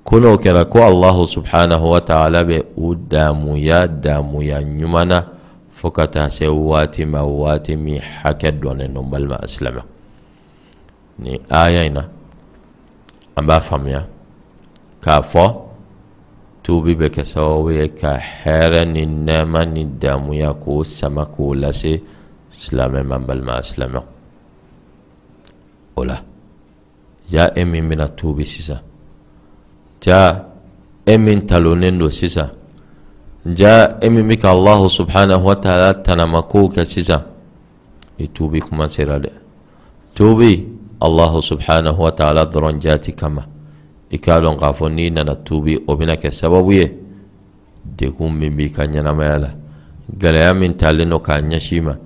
ko 0.07 0.23
kɛra 0.39 0.71
ko 0.71 0.79
allahu 0.87 1.27
subhanahu 1.27 1.83
wa 1.91 1.99
ta'ala 2.01 2.47
bɛ 2.47 2.79
u 2.79 2.95
daamuya 2.95 3.91
daamuya 3.91 4.63
ɲuman 4.63 5.09
na 5.11 5.19
fo 5.83 5.91
ka 5.91 6.07
taa 6.07 6.31
se 6.31 6.47
waati 6.47 7.03
ma 7.05 7.27
waati 7.27 7.75
min 7.77 7.99
hakɛ 7.99 8.55
dɔnnen 8.63 8.95
don 8.95 9.11
balima 9.11 9.43
silamɛ 9.51 9.83
ni 11.19 11.41
aya 11.51 11.83
in 11.91 11.95
na 11.99 12.03
an 13.37 13.43
b'a 13.47 13.61
faamuya 13.67 14.07
k'a 15.03 15.23
fɔ 15.27 15.45
توبي 16.69 16.95
بك 17.01 17.17
سواوي 17.35 17.89
كحيران 18.01 18.97
إنما 19.07 19.65
ندام 19.65 20.25
يكو 20.33 20.75
سمكو 20.99 21.47
لسي 21.63 21.95
سلام 22.65 22.93
من 23.11 23.23
بل 23.29 23.41
ما 23.47 23.55
أسلم 23.65 23.95
أولا. 25.99 26.19
يا 27.35 27.45
امي 27.63 27.81
من 27.81 28.01
التوبي 28.01 28.45
سيسا 28.53 28.77
جا 30.05 30.21
امي 31.15 31.35
تلونين 31.49 31.99
دو 31.99 32.09
سيسا 32.21 32.45
جا 33.59 33.75
امي 34.07 34.23
بك 34.31 34.45
الله 34.57 34.81
سبحانه 34.99 35.41
وتعالى 35.51 35.91
تنمكو 36.07 36.69
كسيسا 36.75 37.19
يتوبي 38.21 38.61
كما 38.67 38.87
سيرا 38.95 39.19
توبي 40.17 40.53
الله 41.07 41.33
سبحانه 41.51 41.97
وتعالى 42.07 42.43
درنجاتي 42.53 43.13
كما 43.21 43.45
i 44.11 44.19
k'a 44.19 44.41
dɔn 44.41 44.57
k'a 44.59 44.73
fɔ 44.73 44.89
n'i 44.89 45.11
nana 45.11 45.35
tuubi 45.37 45.79
o 45.87 45.97
bɛna 45.97 46.17
kɛ 46.17 46.31
sababu 46.31 46.73
ye 46.73 46.87
dekun 47.97 48.33
min 48.33 48.57
b'i 48.57 48.71
ka 48.71 48.85
ɲɛnamaya 48.87 49.39
la 49.39 49.51
gɛlɛya 50.17 50.55
min 50.55 50.77
talen 50.77 51.11
don 51.11 51.21
k'a 51.21 51.41
ɲɛsin 51.41 51.83
ma 51.83 51.97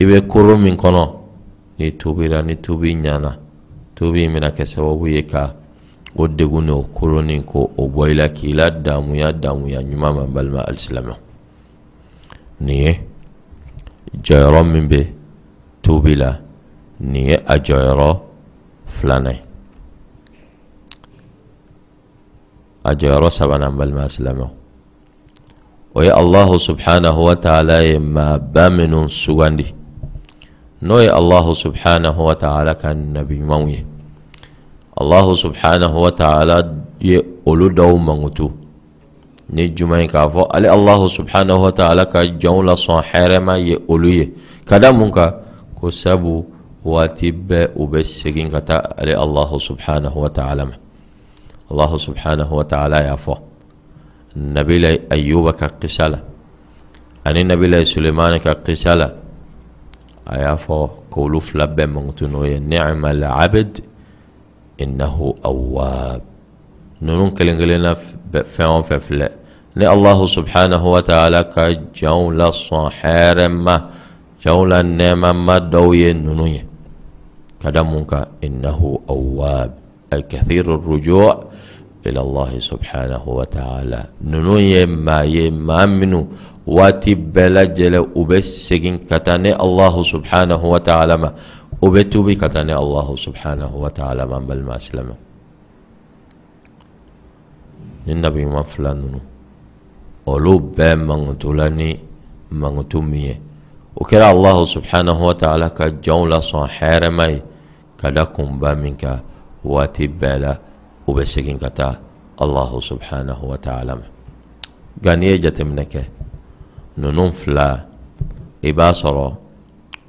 i 0.00 0.20
koro 0.26 0.56
min 0.56 0.76
kɔnɔ 0.76 1.14
ni 1.78 1.96
tubira 1.96 2.42
ni 2.42 2.56
tubi 2.56 2.94
ɲana 2.94 3.38
tubi 3.94 4.24
in 4.24 4.32
bɛna 4.32 4.50
kɛ 4.50 4.66
sababu 4.66 5.06
ye 5.08 5.22
ka 5.26 5.54
o 6.16 6.26
degun 6.28 6.64
ni 6.66 6.70
o 6.70 6.82
koro 6.94 7.20
nin 7.22 7.42
ko 7.44 7.70
o 7.76 7.88
bɔ 7.88 8.10
i 8.10 8.14
la 8.14 8.28
k'i 8.28 8.52
la 8.52 8.70
damuya 8.70 9.32
damuya 9.32 9.82
ɲuman 9.82 10.14
ma 10.14 10.26
balima 10.26 10.60
alisilamɛ 10.66 11.14
nin 12.60 12.76
ye 12.76 13.00
jɔyɔrɔ 14.22 14.64
min 14.64 14.88
bɛ 14.88 15.06
tubi 15.82 16.14
la. 16.14 16.48
Nin 17.00 17.28
ye 17.28 17.36
a 17.46 17.58
a 22.88 22.94
jɔyɔrɔ 22.94 23.28
sabanan 23.30 23.76
balima 23.76 24.02
alisilamɛ 24.08 24.46
o 25.94 26.02
ye 26.02 26.10
allahu 26.10 26.58
subhanahu 26.58 27.20
wa 27.28 27.34
ta'ala 27.36 27.82
ye 27.82 27.98
maa 27.98 28.38
ba 28.38 28.70
minnu 28.70 29.08
sugandi 29.08 29.66
n'o 30.82 31.00
ye 31.00 31.10
allahu 31.10 31.52
subhanahu 31.54 32.20
wa 32.28 32.34
ta'ala 32.34 32.74
ka 32.74 32.94
nabi 32.94 33.34
ɲumanw 33.40 33.68
ye 33.68 33.84
allahu 35.00 35.36
subhanahu 35.36 35.96
wa 36.00 36.10
ta'ala 36.10 36.56
ye 37.00 37.20
olu 37.44 37.68
dɔw 37.68 37.92
mangutu 37.98 38.48
ni 39.50 39.68
juma 39.76 40.00
ye 40.00 40.08
k'a 40.08 40.28
fɔ 40.28 40.46
ale 40.50 40.68
allahu 40.68 41.08
subhanahu 41.08 41.60
wa 41.68 41.72
ta'ala 41.72 42.06
ka 42.06 42.20
jɔnw 42.24 42.64
la 42.64 42.74
sɔn 42.74 43.02
hɛrɛma 43.10 43.54
ye 43.68 43.76
olu 43.88 44.08
ye 44.08 44.32
ka 44.66 44.78
da 44.78 44.92
mun 44.92 45.10
kan 45.12 45.30
ko 45.76 45.90
sabu 45.90 46.44
waati 46.84 47.32
bɛɛ 47.32 47.72
u 47.76 47.84
bɛ 47.86 48.00
segin 48.04 48.48
ka 48.50 48.60
taa 48.60 48.82
ale 48.96 49.12
allahu 49.14 49.60
subhanahu 49.60 50.16
wa 50.24 50.28
ta'ala 50.30 50.64
ma 50.64 50.87
الله 51.72 51.96
سبحانه 51.96 52.52
وتعالى 52.52 52.96
يعفو. 52.96 53.34
النبي 54.36 54.78
لي 54.78 55.00
أيوبك 55.12 55.64
قسالة. 55.64 56.20
أن 57.26 57.36
النبي 57.36 57.66
لي 57.66 57.84
سليمانك 57.84 58.48
قسالة. 58.48 59.12
يعفو 60.32 60.88
كولوف 61.10 61.56
لب 61.56 61.80
مغتنوية. 61.80 62.58
نعم 62.58 63.06
العبد 63.06 63.80
إنه 64.80 65.34
أواب. 65.44 66.22
نون 67.02 67.30
كلنا 67.30 67.94
فين 68.56 68.82
ففلا 68.82 69.32
ن 69.76 69.82
الله 69.82 70.26
سبحانه 70.26 70.86
وتعالى 70.86 71.40
كجول 71.54 72.40
صحار 72.70 73.48
ما 73.48 73.76
جول 74.46 74.72
النعم 74.72 75.46
ما 75.46 75.58
دوي 75.58 76.12
ننوي 76.12 76.64
كدمك 77.62 78.28
إنه 78.44 78.98
أواب. 79.10 79.72
الكثير 80.12 80.74
الرجوع 80.74 81.44
إلى 82.06 82.20
الله 82.20 82.58
سبحانه 82.58 83.28
وتعالى. 83.28 84.04
ننوي 84.24 84.86
ما 84.86 85.22
يما 85.22 85.86
منو 85.86 86.26
واتب 86.66 87.38
لجل 87.38 87.94
أبسجن 88.16 88.96
كتن 88.98 89.46
الله 89.46 89.94
سبحانه 90.02 90.64
وتعالى 90.64 91.16
ما. 91.16 91.30
أبتب 91.84 92.26
كتن 92.32 92.70
الله 92.70 93.16
سبحانه 93.16 93.76
وتعالى 93.76 94.26
ما 94.26 94.38
بل 94.38 94.62
ما 94.62 94.76
أسلم 94.76 95.08
النبي 98.08 98.44
ما 98.44 98.62
فلانو 98.62 99.20
أولو 100.28 100.58
بام 100.58 101.06
مغتولاني 101.06 101.98
مغتومية 102.52 103.40
وكرا 103.96 104.30
الله 104.30 104.64
سبحانه 104.64 105.18
وتعالى 105.26 105.68
كجولة 105.70 106.40
صحيرة 106.40 107.08
ماي. 107.08 107.42
كدكم 107.98 108.58
بامنكا. 108.60 109.20
واتبالا 109.64 110.58
وبسكين 111.06 111.58
قتا 111.58 112.00
الله 112.42 112.80
سبحانه 112.80 113.44
وتعالى. 113.44 113.92
غنيه 115.06 115.36
جتمنك 115.36 115.94
ننون 116.98 117.30
فلا 117.30 117.86
إباصرة 118.64 119.38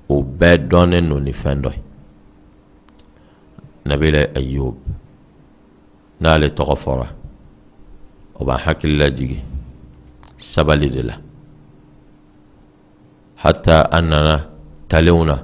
وبدون 0.09 0.91
ننفند 1.09 1.65
نبيل 3.87 4.15
أيوب 4.15 4.77
نالي 6.19 6.49
تغفرة 6.49 7.09
وبا 8.39 8.57
حك 8.57 8.85
الله 8.85 9.07
دي 9.07 9.39
سبالي 10.37 10.89
دلا. 10.89 11.15
حتى 13.37 13.71
أننا 13.71 14.49
تلونا 14.89 15.37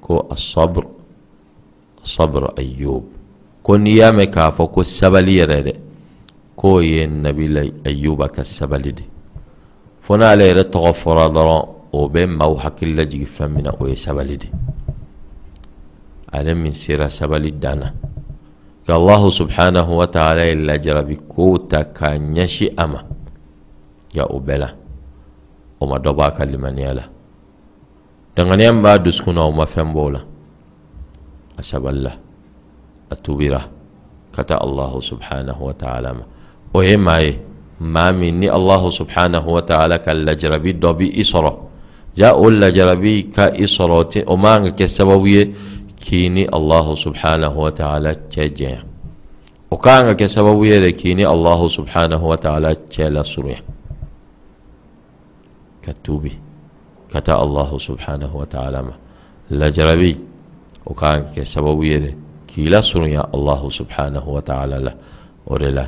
كو 0.00 0.28
الصبر 0.32 0.97
صبر 2.16 2.54
أيوب. 2.58 3.04
كن 3.62 3.86
يا 3.86 4.10
مكافك 4.10 4.78
السبل 4.78 5.28
يرد 5.28 5.68
كوي 6.56 7.04
النبي 7.04 7.46
لي 7.46 7.72
أيوب 7.86 8.26
كالسبل 8.26 8.82
دي. 8.82 9.06
فنا 10.02 10.36
لي 10.36 10.52
رتغفر 10.52 11.26
ضرا 11.26 11.60
وبين 11.92 12.28
ما 12.28 12.46
وحك 12.46 12.82
اللجي 12.82 13.24
فمنا 13.24 13.72
وي 13.80 13.96
سبل 13.96 14.36
دي. 14.36 14.50
ألم 16.34 16.58
من 16.64 16.70
سيرة 16.70 17.08
سبل 17.08 17.46
الدانا 17.46 17.94
كالله 18.86 19.22
سبحانه 19.30 19.88
وتعالى 20.00 20.52
إلا 20.52 20.76
جرب 20.76 21.12
كوتا 21.12 21.82
كان 21.82 22.36
يشي 22.36 22.68
أما. 22.78 23.04
يا 24.16 24.24
أبلا. 24.36 24.74
وما 25.80 25.98
دبا 25.98 26.28
كلمة 26.28 26.70
نيالا 26.70 27.04
دنغنيان 28.36 28.82
بعد 28.82 29.02
دسكونا 29.02 29.42
وما 29.42 29.64
فهم 29.64 29.92
بولا. 29.92 30.37
Ka 31.58 31.64
ɲɛsi 31.64 31.76
a 31.76 31.80
ma 31.80 31.92
ya 31.92 31.98
o 31.98 31.98
bɛɛ 31.98 32.00
la 32.00 32.12
o 32.12 33.12
ma 33.12 33.18
dɔ 33.18 33.18
b'a 33.18 33.18
ka 33.18 33.18
limaniya 33.18 33.18
la 33.18 33.18
danganiya 33.18 33.18
min 33.18 33.18
b'a 33.18 33.18
dusukun 33.18 33.18
na 33.18 33.18
o 33.18 33.18
ma 33.18 33.18
fɛn 33.18 33.18
b'o 33.18 33.18
la 33.18 33.18
a 33.18 33.22
sabalila 33.22 33.22
a 33.22 33.22
tubira 33.22 33.68
ka 34.32 34.44
taa 34.44 34.58
allahu 34.60 35.02
subhanahu 35.02 35.64
wa 35.64 35.72
ta'ala 35.74 36.14
ma 36.14 36.24
o 36.74 36.82
ye 36.82 36.96
maa 36.96 38.12
ni 38.12 38.48
allahu 38.48 38.90
subhanahu 38.92 39.52
wa 39.52 39.62
ta'ala 39.62 39.98
ka 39.98 40.14
lajarabi 40.14 40.72
dɔ 40.74 40.96
bi 40.98 41.22
ja 42.16 42.34
o 42.34 42.50
lajarabi 42.50 43.30
ka 43.32 43.50
i 43.54 43.64
sɔrɔ 43.64 44.24
o 44.26 44.36
man 44.36 44.72
ka 44.72 44.86
allahu 46.52 46.96
subhanahu 46.96 47.58
wa 47.58 47.70
ta'ala 47.70 48.14
cɛ 48.14 48.48
jɛnya 48.54 48.82
o 49.70 49.76
kan 49.76 50.14
de 50.16 50.92
k'i 50.92 51.14
ni 51.14 51.24
allahu 51.24 51.68
subhanahu 51.68 52.26
wa 52.26 52.36
ta'ala 52.36 52.74
cɛ 52.74 53.10
lasurunya 53.10 53.60
ka 55.82 55.92
tuubi 56.02 56.32
ka 57.12 57.20
taa 57.20 57.40
allahu 57.42 57.78
subhanahu 57.80 58.38
wa 58.38 58.46
ta'ala 58.46 58.82
ma 58.82 58.94
o 60.88 60.94
kan 60.94 61.22
ka 61.24 61.30
kɛ 61.34 61.44
sababu 61.44 61.84
ye 61.84 61.98
de 62.00 62.10
k'i 62.48 62.68
lasurunya 62.68 63.22
allahu 63.34 63.70
subhanahu 63.70 64.28
wa 64.34 64.40
ta'ala 64.42 64.80
la 64.80 64.92
o 65.46 65.58
de 65.58 65.70
la 65.70 65.84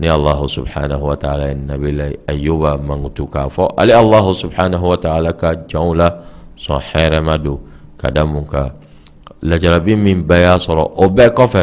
ni 0.00 0.08
allahu 0.08 0.48
subhanahu 0.48 1.04
wa 1.06 1.16
ta'ala 1.16 1.48
ye 1.48 1.54
nabila 1.54 2.10
ayuba 2.26 2.76
mangutu 2.78 3.26
k'a 3.30 3.48
fɔ 3.48 3.74
ale 3.78 3.92
allahu 3.94 4.34
subhanahu 4.34 4.84
wa 4.90 4.96
ta'ala 4.98 5.32
ka 5.32 5.54
jɔnw 5.70 5.94
la 5.94 6.08
sɔn 6.58 6.80
hɛrɛma 6.92 7.38
don 7.38 7.60
ka 7.96 8.10
lajarabi 9.42 9.96
min 9.96 10.26
bɛɛ 10.26 10.40
y'a 10.42 10.56
sɔrɔ 10.58 10.84
o 10.96 11.06
bɛɛ 11.08 11.30
kɔfɛ 11.34 11.62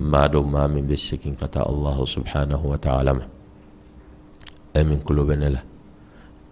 maa 0.00 0.28
dɔn 0.28 0.46
maa 0.50 0.68
min 0.68 0.86
bɛ 0.86 0.96
segin 0.96 1.34
ka 1.36 1.46
taa 1.48 1.64
allahu 1.68 2.06
subhanahu 2.06 2.64
wa 2.68 2.76
ta'ala 2.78 3.14
ma 3.14 3.24
e 4.74 4.82
min 4.84 5.00
kulo 5.02 5.24
bɛ 5.24 5.34
ne 5.38 5.48
la 5.50 5.60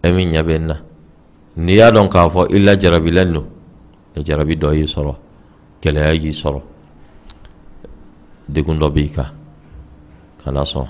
e 0.05 0.11
min 0.13 0.29
ɲɛ 0.33 0.43
bɛ 0.43 0.55
n 0.59 0.67
na 0.67 0.77
n'i 1.57 1.75
y'a 1.77 1.91
dɔn 1.91 2.09
k'a 2.09 2.29
fɔ 2.29 2.47
i 2.55 2.59
lajarabilen 2.59 3.33
don 3.33 3.47
lajarabi 4.17 4.57
dɔ 4.59 4.75
y'i 4.75 4.87
sɔrɔ 4.87 5.15
gɛlɛya 5.83 6.13
y'i 6.15 6.33
sɔrɔ 6.33 6.61
degun 8.49 8.79
dɔ 8.79 8.89
b'i 8.91 9.09
kan 9.11 9.31
kana 10.43 10.65
sɔn 10.65 10.87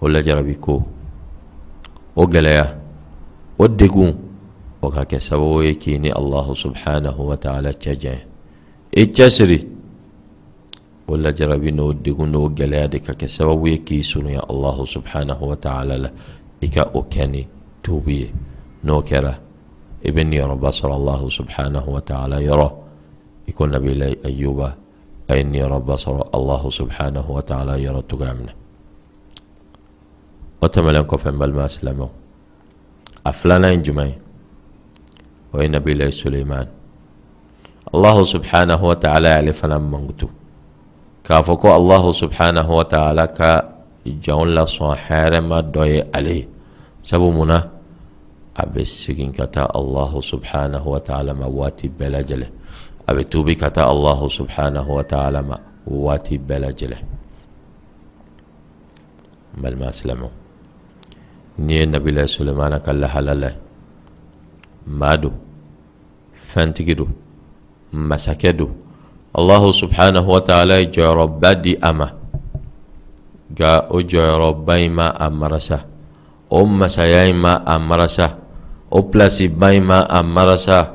o 0.00 0.08
lajarabi 0.08 0.54
ko 0.60 0.82
o 2.16 2.22
gɛlɛya 2.26 2.66
o 3.58 3.68
degun 3.68 4.12
o 4.82 4.90
ka 4.90 5.04
kɛ 5.04 5.18
sababu 5.20 5.62
ye 5.62 5.74
k'i 5.74 5.98
ni 5.98 6.10
allahu 6.10 6.54
subhanahu 6.54 7.20
wa 7.28 7.36
ta'ala 7.36 7.72
cɛ 7.72 7.92
jɛn 8.02 8.20
i 8.96 9.04
cɛsiri 9.06 9.58
o 11.08 11.16
lajarabi 11.16 11.72
n'o 11.72 11.92
degun 11.92 12.30
n'o 12.30 12.48
gɛlɛya 12.48 12.88
de 12.88 12.98
ka 13.00 13.12
kɛ 13.12 13.28
sababu 13.28 13.66
ye 13.68 13.78
k'i 13.84 14.02
surunya 14.02 14.40
allahu 14.48 14.86
subhanahu 14.86 15.42
wa 15.50 15.56
ta'ala 15.56 15.98
la 15.98 16.10
i 16.62 16.68
ka 16.70 16.90
o 16.94 17.02
kɛ 17.02 17.30
ni 17.30 17.46
tuubi 17.82 18.14
ye 18.20 18.28
n'o 18.84 19.02
kɛra 19.02 19.34
i 20.04 20.10
bɛ 20.10 20.22
niyɔrɔba 20.24 20.70
sɔrɔ 20.72 20.94
allahu 20.94 21.30
subhanahu 21.30 21.88
wa 21.92 22.00
ta'ala 22.00 22.40
yɔrɔ 22.40 22.83
يكون 23.48 23.70
نبي 23.70 23.94
لي 23.94 24.16
أيوبا 24.24 24.74
أني 25.30 25.62
رب 25.64 25.96
صر 25.96 26.18
الله 26.34 26.70
سبحانه 26.70 27.30
وتعالى 27.30 27.82
يرد 27.82 28.02
تقامنا. 28.02 28.52
وتملن 30.62 31.02
كفن 31.02 31.38
بل 31.38 31.52
ما 31.52 31.64
أسلمه 31.66 32.08
أفلانا 33.26 33.72
إن 33.72 33.82
جمعي 33.82 34.14
وإن 35.52 35.70
نبي 35.70 35.94
لي 35.94 36.10
سليمان. 36.10 36.66
الله 37.94 38.24
سبحانه 38.24 38.84
وتعالى 38.84 39.28
يعرفنا 39.28 39.78
منغتو 39.78 40.28
كافكو 41.24 41.76
الله 41.76 42.04
سبحانه 42.12 42.68
وتعالى 42.70 43.26
كا 43.26 43.50
جون 44.06 44.48
لا 44.54 44.64
صحار 44.64 45.40
ما 45.40 45.60
دوي 45.60 46.02
عليه. 46.14 46.44
سبو 47.04 47.30
منا 47.30 47.70
أبسكين 48.56 49.32
كتا 49.32 49.64
الله 49.76 50.20
سبحانه 50.20 50.88
وتعالى 50.88 51.32
مواتي 51.34 51.88
بلجله 51.98 52.48
lasɔn 53.06 53.16
hɛrɛma 53.16 53.22
dɔ 53.22 53.22
ye 53.22 53.22
ale 53.22 53.22
ye 53.22 53.30
sabu 53.30 53.44
mun 53.44 53.54
na 53.54 53.54
a 53.54 53.54
bɛ 53.54 53.54
segin 53.54 53.58
ka 53.58 53.70
taa 53.70 53.88
allahu 53.90 54.30
subhanahu 54.30 54.88
wa 54.88 54.88
ta'ala 54.88 54.88
ma 54.88 54.88
waati 54.88 54.88
bɛɛ 54.88 54.88
lajɛlen 54.88 54.88
a 54.88 54.88
bɛ 54.88 54.88
tuubi 54.88 54.88
ka 54.88 54.88
taa 54.88 54.88
allahu 54.88 54.88
subhanahu 54.88 54.90
wa 54.90 55.04
ta'ala 55.04 55.42
ma 55.42 55.58
waati 55.84 56.28
bɛɛ 56.28 56.58
lajɛlen 56.64 57.02
n 59.54 59.62
balima 59.62 59.92
silamɛw 59.92 60.30
n'i 61.58 61.74
ye 61.74 61.86
nabila 61.86 62.26
sulemana 62.26 62.80
ka 62.80 62.92
lahalala 62.92 63.48
ye 63.48 63.56
maa 64.86 65.16
don 65.16 65.32
fɛntigi 66.52 66.94
don 66.96 67.12
masakɛ 67.92 68.52
don 68.56 68.72
allahu 69.34 69.72
subhanahu 69.72 70.28
wa 70.28 70.40
ta'ala 70.40 70.80
ye 70.80 70.86
jɔyɔrɔba 70.90 71.62
di 71.62 71.76
a 71.80 71.92
ma 71.92 72.08
nka 73.50 73.86
o 73.90 74.00
jɔyɔrɔba 74.00 74.74
in 74.84 74.92
ma 74.94 75.06
a 75.10 75.30
marasa 75.30 75.86
o 76.50 76.66
masaya 76.66 77.28
in 77.28 77.36
ma 77.36 77.62
a 77.66 77.78
marasa 77.78 78.38
o 78.90 79.02
pilasiba 79.02 79.74
in 79.74 79.84
ma 79.84 80.06
a 80.08 80.22
marasa 80.22 80.93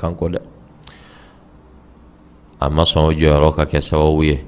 kan 0.00 0.12
kɔ 0.18 0.26
dɛ 0.34 0.40
a 2.60 2.70
ma 2.70 2.84
sɔn 2.84 3.04
o 3.08 3.12
jɔyɔrɔ 3.12 3.48
ka 3.56 3.64
kɛ 3.64 3.80
sababu 3.80 4.22
ye 4.22 4.38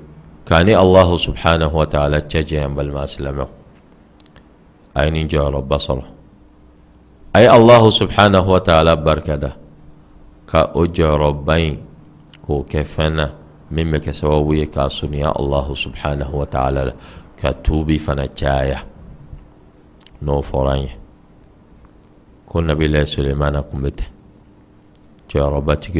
كاني 0.44 0.76
الله 0.76 1.16
سبحانه 1.16 1.76
وتعالى 1.76 2.20
تجهم 2.20 2.74
بالمسلمة 2.76 3.46
أين 4.96 5.28
جار 5.28 5.60
بصر 5.60 5.98
أي 7.36 7.56
الله 7.56 7.90
سبحانه 7.90 8.48
وتعالى 8.48 8.96
بركده. 8.96 9.56
كأجر 10.52 11.30
بين 11.30 11.78
كو 12.46 12.62
كفنا. 12.62 13.34
مما 13.70 13.98
كسووي 13.98 14.66
كاسنيا 14.66 15.40
الله 15.40 15.74
سبحانه 15.74 16.34
وتعالى. 16.34 16.92
كتوبي 17.40 17.98
فنجايا. 17.98 18.78
نو 20.22 20.40
فراني 20.40 21.03
كنا 22.54 22.74
بالله 22.74 23.04
سليمان 23.04 23.56
قمته 23.56 24.06
جربتك 25.30 25.96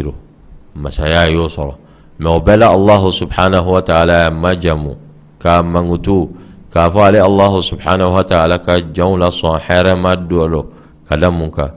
مسايا 0.77 1.23
يوصل 1.37 1.71
mɛ 2.19 2.39
bɛla 2.47 2.67
allahu 2.71 3.11
subhanahu 3.13 3.69
wa 3.75 3.83
ta'ala 3.83 4.31
ma 4.31 4.55
jamu 4.55 4.95
ka 5.43 5.63
mangutu 5.63 6.31
k'a 6.73 6.91
fɔ 6.91 7.01
ale 7.07 7.19
allahu 7.21 7.59
subhanahu 7.63 8.15
wa 8.15 8.23
ta'ala 8.25 8.59
ka 8.59 8.79
jɔnw 8.95 9.19
la 9.19 9.31
sɔn 9.31 9.59
hɛrɛma 9.67 10.17
dolo 10.29 10.71
ka 11.09 11.17
da 11.17 11.31
mun 11.31 11.51
kan 11.51 11.71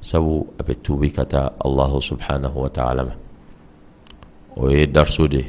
sabu 0.00 0.46
a 0.58 0.62
bɛ 0.62 0.74
tuubi 0.82 1.12
ka 1.14 1.24
taa 1.24 1.52
allahu 1.64 2.00
subhanahu 2.02 2.56
wa 2.58 2.68
ta'ala 2.68 3.04
ma 3.04 3.12
o 4.56 4.68
ye 4.68 4.86
dariso 4.86 5.28
de 5.28 5.44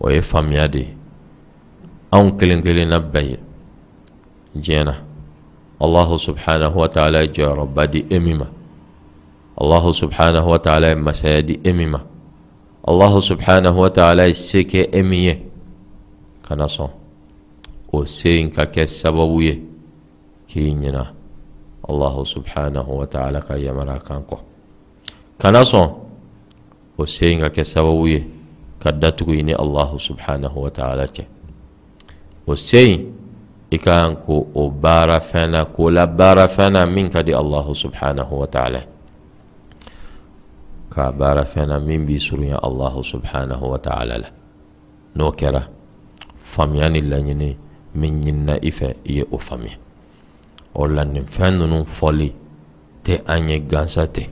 o 0.00 0.10
ye 0.10 0.20
faamuya 0.20 0.68
de 0.68 0.84
anw 2.12 2.36
kelen 2.36 2.60
kelenna 2.62 3.00
bɛɛ 3.00 3.22
ye 3.30 3.38
diɲɛ 4.60 4.84
na 4.84 4.94
e 8.10 8.18
min 8.18 8.36
ma 8.38 8.46
allahu 9.60 9.92
subhanahu 9.92 10.48
wa 10.50 10.58
ta'ala 10.58 10.88
ye 10.88 10.94
masaya 10.94 11.42
di 11.42 11.60
e 11.64 11.72
min 11.72 11.90
ma 11.90 12.00
الله 12.82 13.20
سبحانه 13.20 13.78
وتعالى 13.78 14.34
سيك 14.34 14.94
أمية 14.96 15.38
كنصا 16.48 16.88
وسين 17.92 18.48
كسببوية 18.50 19.58
كينينا 20.50 21.14
الله 21.90 22.24
سبحانه 22.24 22.90
وتعالى 22.90 23.40
كيمرا 23.40 23.96
كانكو 23.98 24.36
كنصا 25.42 25.96
وسين 26.98 27.46
كسببوية 27.46 28.22
ka 28.82 28.90
datugu 28.92 29.34
ini 29.38 29.54
allahu 29.54 29.94
subhanahu 29.94 30.66
wa 30.66 30.70
ta'ala 30.74 31.06
cɛ 31.06 31.22
o 33.72 33.78
seyin 33.78 33.78
i 33.78 33.78
kan 33.78 34.16
ko 34.26 34.46
o 34.54 34.70
baara 34.70 35.20
fɛn 35.20 35.64
k'o 35.74 35.90
baara 36.16 36.48
fɛn 36.48 36.92
min 36.94 37.10
ka 37.10 37.22
di 37.22 37.32
allahu 37.34 37.74
subhanahu 37.74 38.40
wa 38.40 38.46
ta'ala 38.46 38.80
ka 40.90 41.12
baara 41.12 41.44
fɛn 41.44 41.80
min 41.86 42.06
b'i 42.06 42.18
surunya 42.20 42.58
allahu 42.62 43.02
subhanahu 43.02 43.70
wa 43.70 43.78
ta'ala 43.78 44.18
la 44.18 44.28
n'o 45.16 45.32
kɛra 45.32 45.68
faamuya 46.54 46.88
ni 46.90 47.00
laɲini 47.00 47.56
min 47.94 48.20
ɲinina 48.22 48.58
i 48.62 48.70
fɛ 48.70 48.94
i 49.04 49.12
ye 49.18 49.24
o 49.30 49.38
faamuya 49.38 49.76
o 50.74 50.86
la 50.86 51.04
nin 51.04 51.24
fɛn 51.24 51.58
ninnu 51.58 51.84
fɔli 51.98 52.32
tɛ 53.04 53.22
an 53.26 53.66
gansa 53.68 54.06
tɛ 54.06 54.28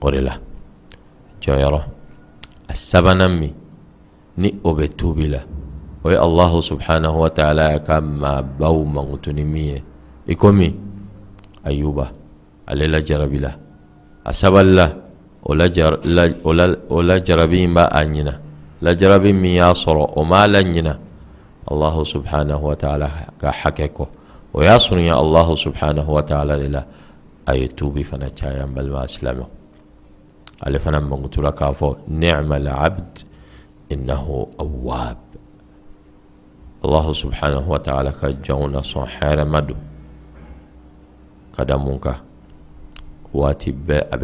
o 0.00 0.10
de 0.10 0.20
la 0.20 0.38
jɔyɔrɔ 1.40 1.80
a 2.68 2.74
sabanan 2.74 3.38
min 3.38 3.54
ni 4.36 4.60
o 4.64 4.74
la 4.74 5.40
وي 6.04 6.18
الله 6.18 6.60
سبحانه 6.60 7.14
وتعالى 7.20 7.78
كما 7.86 8.40
باو 8.40 8.84
مغتنمية 8.84 9.84
إكومي 10.30 10.74
أيوبا 11.66 12.06
عليلا 12.68 12.98
جربيلا 12.98 13.52
أسب 14.26 14.54
الله 14.56 14.90
ولا 16.90 17.18
جربين 17.18 17.74
با 17.74 17.84
أنينا. 18.02 18.34
لا 18.82 18.92
جربين 18.92 19.36
من 19.36 19.54
وما 20.18 20.46
لنينا 20.46 20.98
الله 21.72 22.04
سبحانه 22.04 22.60
وتعالى 22.64 23.08
كحككو 23.40 24.06
وياصر 24.54 24.98
يا 24.98 25.20
الله 25.20 25.48
سبحانه 25.54 26.10
وتعالى 26.10 26.54
للا 26.62 26.82
أي 27.48 27.68
توبي 27.68 28.02
فانا 28.04 28.30
جايا 28.42 28.66
بل 28.66 28.90
ما 28.90 29.04
أسلمه. 29.04 29.46
ألي 30.66 30.78
فانا 30.78 31.00
مغتولا 31.00 31.50
نعم 32.08 32.52
العبد 32.52 33.18
إنه 33.92 34.46
أواب. 34.60 35.21
Allahu 36.84 37.14
subhanahu 37.14 37.68
wa 37.70 37.78
ta'ala 37.78 38.12
ka 38.12 38.28
jɔnw 38.42 38.70
na 38.70 38.80
sɔn 38.82 39.06
hɛrɛma 39.06 39.60
don 39.66 39.80
ka 41.54 41.64
da 41.64 41.76
mun 41.78 41.98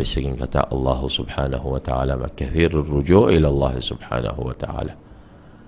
segin 0.05 0.37
ka 0.37 0.47
taa 0.47 0.66
allahu 0.73 1.09
subhanahu 1.09 1.66
wa 1.75 1.79
ta'ala 1.81 2.16
ma 2.16 2.29
kathir 2.29 2.71
rujo 2.73 3.31
ila 3.31 3.49
allah 3.49 3.75
subhanahu 3.81 4.40
wa 4.44 4.53
ta'ala 4.53 4.92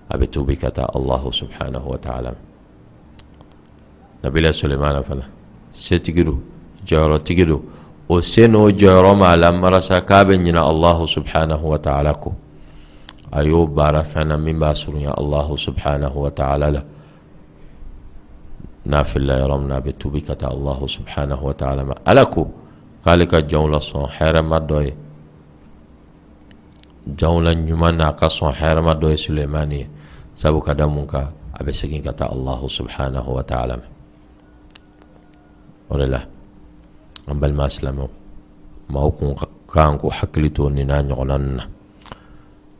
a 0.09 0.17
bɛ 0.17 0.25
tuubi 0.29 0.55
ka 0.59 0.69
taa 0.69 0.89
allahu 0.93 1.31
subhanahu 1.31 1.87
wa 1.89 1.97
ta'ala 1.97 2.29
ma 2.35 2.39
nabila 4.23 4.51
sulemana 4.53 5.01
fana 5.03 5.25
setigi 5.71 6.23
don 6.23 6.39
jɔyɔrɔtigi 6.85 7.45
don 7.47 7.61
o 8.09 8.19
se 8.21 8.47
n'o 8.47 8.69
ma 9.15 9.35
la 9.35 9.51
marasa 9.51 10.01
k'a 10.01 10.25
bɛ 10.27 10.35
ɲina 10.43 10.61
allahu 10.71 11.07
subhanahu 11.07 11.65
wa 11.71 11.77
ta'ala 11.79 12.13
ko 12.19 12.35
a 13.31 13.43
y'o 13.43 13.67
baara 13.67 14.03
fɛn 14.03 14.27
na 14.27 14.37
min 14.37 14.57
b'a 14.59 14.73
surunya 14.75 15.11
allahu 15.21 15.57
subhanahu 15.57 16.17
wa 16.23 16.31
ta'ala 16.31 16.71
la 16.71 16.81
n'a 18.85 19.03
filila 19.03 19.39
yɔrɔ 19.41 19.55
min 19.59 19.67
na 19.67 19.75
a 19.77 19.81
bɛ 19.81 19.91
tuubi 19.99 20.21
ka 20.27 20.35
taa 20.35 20.49
allahu 20.51 20.87
subhanahu 20.87 21.43
wa 21.45 21.53
ta'ala 21.53 21.81
ma 21.85 21.95
ala 22.05 22.25
ko 22.25 22.41
k'ale 23.03 23.25
ka 23.31 23.39
jɔnw 23.41 23.67
la 23.71 23.79
sɔn 23.79 24.05
hɛrɛma 24.17 24.57
dɔ 24.69 24.77
ye 24.85 24.93
jɔnw 27.17 27.37
la 27.45 27.51
ɲuman 27.55 27.95
n'a 27.97 28.13
ka 28.19 28.27
sɔn 28.27 28.51
hɛrɛma 28.59 28.93
dɔ 29.01 29.07
ye 29.13 29.17
sulemani 29.17 29.77
ye 29.81 29.87
sabu 30.35 30.59
ka 30.61 30.73
da 30.73 30.87
mun 30.87 31.05
kan 31.07 31.27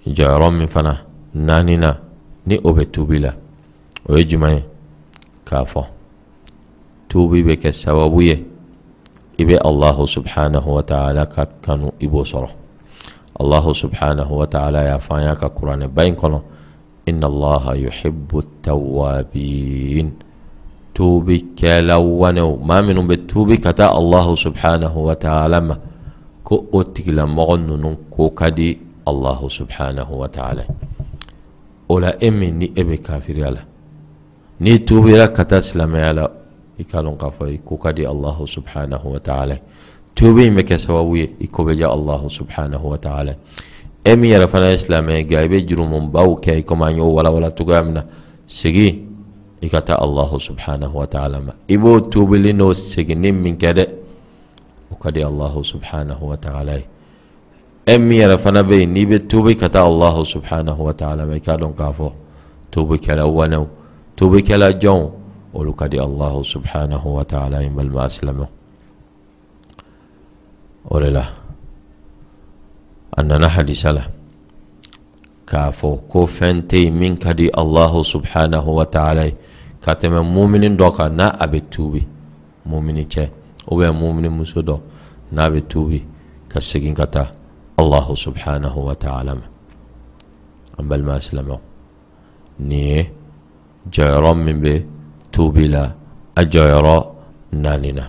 jɔyɔrɔ 0.06 0.52
min 0.52 0.68
fana 0.68 0.94
naani 1.34 1.78
na 1.78 1.98
ni 2.46 2.60
o 2.64 2.74
bɛ 2.74 2.86
tuubi 2.92 3.20
la 3.20 3.34
o 4.10 4.18
ye 4.18 4.26
jumɛn 4.26 4.54
ye 4.56 4.64
k'a 5.46 5.66
fɔ 5.66 5.84
tuubi 7.10 7.44
bɛ 7.44 7.56
kɛ 7.62 7.72
sababu 7.72 8.22
ye 8.22 8.36
ibe 9.38 9.56
allahu 9.64 10.08
subhanahu 10.08 10.70
wa 10.76 10.84
ta'ala 10.84 11.26
ka 11.26 11.46
kanu 11.62 11.92
ibo 12.00 12.24
sɔrɔ 12.24 12.50
allahu 13.40 13.74
subhanahu 13.74 14.34
wa 14.40 14.46
ta'ala 14.48 14.84
y'a 14.84 14.98
fɔ 15.00 15.12
an 15.18 15.24
y'a 15.24 15.36
ka 15.36 15.50
kuranɛ 15.50 15.88
ba 15.94 16.06
in 16.06 16.16
kɔnɔ 16.16 16.42
inna 17.08 17.28
allaha 17.28 17.76
yuhibbu 17.76 18.44
tawabin 18.62 20.12
tuubi 20.94 21.54
kɛla 21.56 21.96
wanew 22.00 22.58
maa 22.58 22.82
minnu 22.82 23.02
bɛ 23.08 23.16
tuubi 23.28 23.60
ka 23.62 23.74
taa 23.74 23.94
allahu 23.94 24.36
subhanahu 24.36 24.98
wa 25.08 25.16
ta'ala 25.16 25.62
ma 25.62 25.76
ko 26.44 26.66
o 26.74 26.84
tigilamɔgɔ 26.84 27.56
ninnu 27.68 27.98
ko 28.10 28.30
ka 28.32 28.50
di 28.50 28.78
allahu 29.06 29.50
subhanahu 29.50 30.14
wa 30.20 30.28
ta'ala 30.28 30.64
o 31.90 32.00
la 32.00 32.16
e 32.20 32.30
min 32.32 32.58
ni 32.58 32.72
e 32.76 32.84
bɛ 32.84 32.98
kafiriya 33.02 33.52
la 33.52 33.62
n'i 34.60 34.80
tuubira 34.86 35.28
ka 35.34 35.44
taa 35.46 35.62
silamɛya 35.62 36.14
la 36.14 36.26
ikalon 36.82 37.18
kafai 37.18 37.62
ko 37.66 37.78
kadi 37.78 38.06
Allah 38.06 38.38
subhanahu 38.46 39.14
wa 39.14 39.20
ta'ala 39.20 39.56
tobe 40.16 40.50
me 40.50 40.64
ke 40.64 40.78
sawawi 40.78 41.36
iko 41.40 41.64
be 41.66 41.76
ja 41.78 41.90
Allah 41.90 42.22
subhanahu 42.30 42.90
wa 42.92 42.98
ta'ala 42.98 43.36
fana 44.48 44.74
islamai 44.74 45.26
ga 45.30 45.48
be 45.48 45.66
jurumun 45.66 46.12
baw 46.12 46.36
ke 46.42 46.64
ko 46.66 46.76
ma 46.76 46.92
nyo 46.92 47.06
wala 47.14 47.32
wala 47.32 47.52
to 47.52 47.64
gamna 47.66 48.06
sigi 48.48 49.06
ikata 49.62 49.96
Allah 50.00 50.30
subhanahu 50.40 50.96
wa 50.98 51.06
ta'ala 51.08 51.40
ma 51.40 51.54
ibo 51.68 52.00
tobe 52.02 52.38
li 52.38 52.54
no 52.54 52.74
sigi 52.74 53.16
nim 53.16 53.36
min 53.42 53.58
kede 53.58 53.86
o 54.92 54.96
kadi 54.96 55.24
Allah 55.24 55.54
subhanahu 55.64 56.24
wa 56.30 56.36
ta'ala 56.38 56.74
emi 56.74 56.82
yara 56.82 56.82
fana 56.82 56.82
be 56.82 56.82
ni 56.82 56.82
be 56.82 56.82
tobe 56.82 56.82
kata 56.82 56.82
Allah 56.82 56.82
subhanahu 56.82 56.82
wa 56.82 56.82
ta'ala 56.82 56.82
ma 56.82 56.82
ikalon 56.82 56.82
kafo 56.82 56.82
tobe 56.82 56.82
kala 56.82 56.82
wana 56.82 56.82
tobe 56.82 56.82
kala 56.82 56.82
jon 56.82 56.82
olu 56.82 56.82
ka 56.82 56.82
di 56.82 56.82
allahu 56.82 56.82
subhanahu 56.82 56.82
wa 56.82 56.82
ta'ala 56.82 56.82
in 56.82 56.84
balima 67.76 68.10
silamɛ 68.10 68.46
o 70.90 71.00
de 71.00 71.10
la 71.10 71.24
a 73.18 73.24
nana 73.24 73.48
hadisa 73.50 73.92
la 73.92 74.04
k'a 75.46 75.72
fɔ 75.72 76.08
ko 76.10 76.26
fɛn 76.28 76.68
tɛ 76.68 76.78
yen 76.84 76.94
min 77.00 77.18
ka 77.18 77.34
di 77.34 77.50
allahu 77.62 78.04
subhanahu 78.04 78.70
wa 78.78 78.86
ta'ala 78.86 79.26
ye 79.26 79.36
ka 79.84 79.94
tɛmɛ 79.96 80.20
mumini 80.34 80.70
dɔ 80.70 80.96
kan 80.96 81.10
n'a 81.16 81.28
a 81.40 81.48
bɛ 81.48 81.60
tuubi 81.70 82.08
mumini 82.66 83.06
cɛ 83.06 83.30
ubiyɛn 83.68 83.96
mumini 84.00 84.30
muso 84.30 84.62
dɔ 84.62 84.80
n'a 85.32 85.50
bɛ 85.50 85.60
tuubi 85.68 86.00
ka 86.48 86.60
segin 86.62 86.94
ka 86.96 87.06
taa 87.08 87.28
allahu 87.28 87.30
subhanahu 87.32 87.38
wa 87.38 87.38
ta'ala 87.38 87.40
ma 87.40 87.40
an 87.40 87.40
balima 87.40 87.40
silamɛw 87.40 87.41
الله 87.84 88.08
سبحانه 88.26 88.76
وتعالى. 88.78 89.34
أما 90.80 90.98
ما 91.08 91.18
أسلم 91.18 91.50
ني 92.70 93.10
جيرا 93.96 94.34
من 94.34 94.58
بي 94.64 94.86
توبلا 95.34 95.84
أجيرا 96.38 96.98
نانينا. 97.64 98.06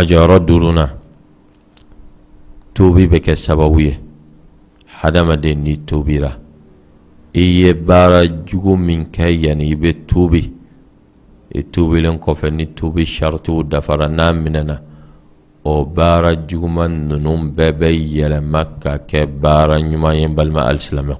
أجيرا 0.00 0.38
دورنا 0.48 0.86
توبي 2.74 3.06
بك 3.12 3.28
السبوية 3.36 3.94
حدما 4.98 5.34
ديني 5.34 5.76
توبيرا 5.90 6.32
إي 7.36 7.72
بارا 7.72 8.24
جو 8.48 8.74
من 8.76 9.04
كيان 9.16 9.60
يبي 9.60 9.92
توبي. 9.92 10.44
إيه 11.54 11.66
توبي 11.72 12.00
لنكوفني 12.00 12.66
توبي 12.78 13.04
شرطو 13.04 13.62
دفرنا 13.62 14.32
مننا 14.32 14.89
o 15.64 15.84
baara 15.84 16.34
juguman 16.48 17.08
ninnu 17.08 17.52
bɛɛ 17.56 17.72
bɛ 17.78 17.88
yɛlɛma 18.14 18.62
ka 18.82 18.98
kɛ 19.08 19.26
baara 19.42 19.76
ɲuman 19.78 21.16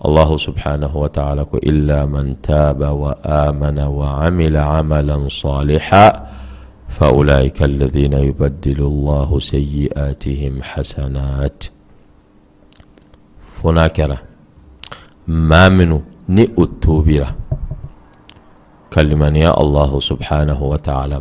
الله 0.00 0.36
سبحانه 0.36 0.96
وتعالى 0.96 1.46
إلا 1.54 2.06
من 2.06 2.40
تاب 2.42 2.80
وآمن 2.80 3.78
وعمل 3.78 4.56
عملا 4.56 5.28
صالحا 5.28 6.08
فأولئك 6.98 7.62
الذين 7.62 8.12
يبدل 8.12 8.80
الله 8.80 9.38
سيئاتهم 9.38 10.62
حسنات. 10.62 11.64
فناكرة. 13.62 14.18
ما 15.28 15.68
منه 15.68 16.02
نئ 16.28 16.62
التوبرة 16.62 17.36
كلمة 18.92 19.38
يا 19.38 19.60
الله 19.60 20.00
سبحانه 20.00 20.62
وتعالى 20.62 21.20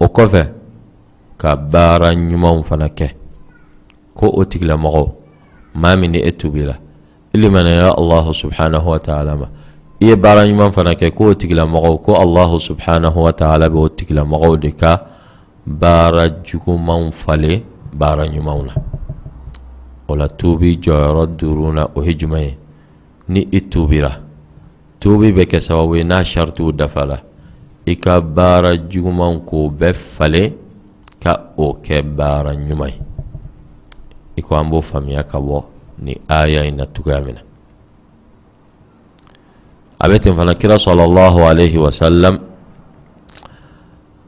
وكفى 0.00 0.44
كبارا 1.38 2.10
يمون 2.10 2.62
فنكه 2.62 3.10
كو 4.14 4.42
أتكلا 4.42 4.76
مغو 4.76 5.08
ما 5.74 5.94
من 5.94 6.10
نئ 6.12 6.28
التوبرة 6.28 6.90
ilimana 7.32 7.70
ya 7.70 7.98
allahu 7.98 8.34
subhanahu 8.34 8.90
wa 8.90 8.98
ta'ala 8.98 9.36
ma 9.36 9.48
i 10.00 10.06
ye 10.08 10.16
baara 10.16 10.46
ɲuman 10.46 10.72
fana 10.72 10.94
kɛ 10.94 11.10
k'o 11.14 11.34
tigilamɔgɔw 11.34 12.02
ko 12.04 12.14
allahu 12.14 12.58
subhanahu 12.58 13.22
wa 13.22 13.32
ta'ala 13.32 13.68
bɛ 13.68 13.78
o 13.78 13.88
tigilamɔgɔw 13.88 14.58
de 14.60 14.70
ka 14.72 15.06
baara 15.66 16.28
jugumanw 16.42 17.12
falen 17.24 17.62
baara 17.94 18.26
ɲumanw 18.26 18.66
na 18.66 18.74
o 20.08 20.16
la 20.16 20.28
tuubi 20.28 20.78
jɔyɔrɔ 20.82 21.36
duuru 21.38 21.72
na 21.72 21.86
o 21.94 22.02
ye 22.02 22.14
jumɛn 22.14 22.42
ye 22.42 22.56
ni 23.28 23.48
i 23.52 23.60
tuubira 23.60 24.20
tuubi 24.98 25.32
bɛ 25.32 25.46
kɛ 25.46 25.60
sababu 25.60 25.96
ye 25.96 26.04
n'a 26.04 26.24
saritiw 26.24 26.72
dafara 26.72 27.22
i 27.86 27.94
ka 27.96 28.20
baara 28.20 28.76
jugumanw 28.76 29.40
k'o 29.48 29.70
bɛɛ 29.70 29.92
falen 30.16 30.52
ka 31.22 31.52
o 31.56 31.74
kɛ 31.84 32.02
baara 32.02 32.52
ɲuman 32.54 32.88
ye 32.90 33.00
i 34.36 34.42
ko 34.42 34.54
an 34.56 34.70
b'o 34.70 34.80
faamuya 34.82 35.22
ka 35.24 35.38
bɔ 35.40 35.64
ni 36.02 36.16
aya 36.28 36.64
in 36.64 36.76
na 36.76 36.86
cogoya 36.86 37.20
min 37.24 37.34
na 37.34 37.42
a 39.98 40.08
bɛ 40.08 40.18
ten 40.22 40.34
fana 40.36 40.54
kira 40.54 40.78
sallallahu 40.78 41.38
alaihi 41.50 41.78
wasallam 41.78 42.38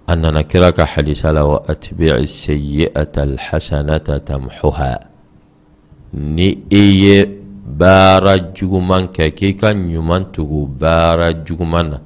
a 0.06 0.16
nana 0.16 0.42
kira 0.44 0.72
ka 0.72 0.84
hadisa 0.84 1.32
la 1.32 1.44
wa 1.46 1.62
atbi'i 1.66 2.26
sayyi'ata 2.26 3.22
alhasanata 3.22 4.20
tamhuha 4.20 5.00
ni 6.12 6.48
i 6.70 6.84
ye 7.04 7.18
baara 7.64 8.52
juguman 8.54 9.08
kɛ 9.08 9.32
k'i 9.32 9.56
ka 9.56 9.72
ɲuman 9.72 10.32
tugu 10.32 10.66
baara 10.66 11.32
juguman 11.44 11.88
na 11.90 11.98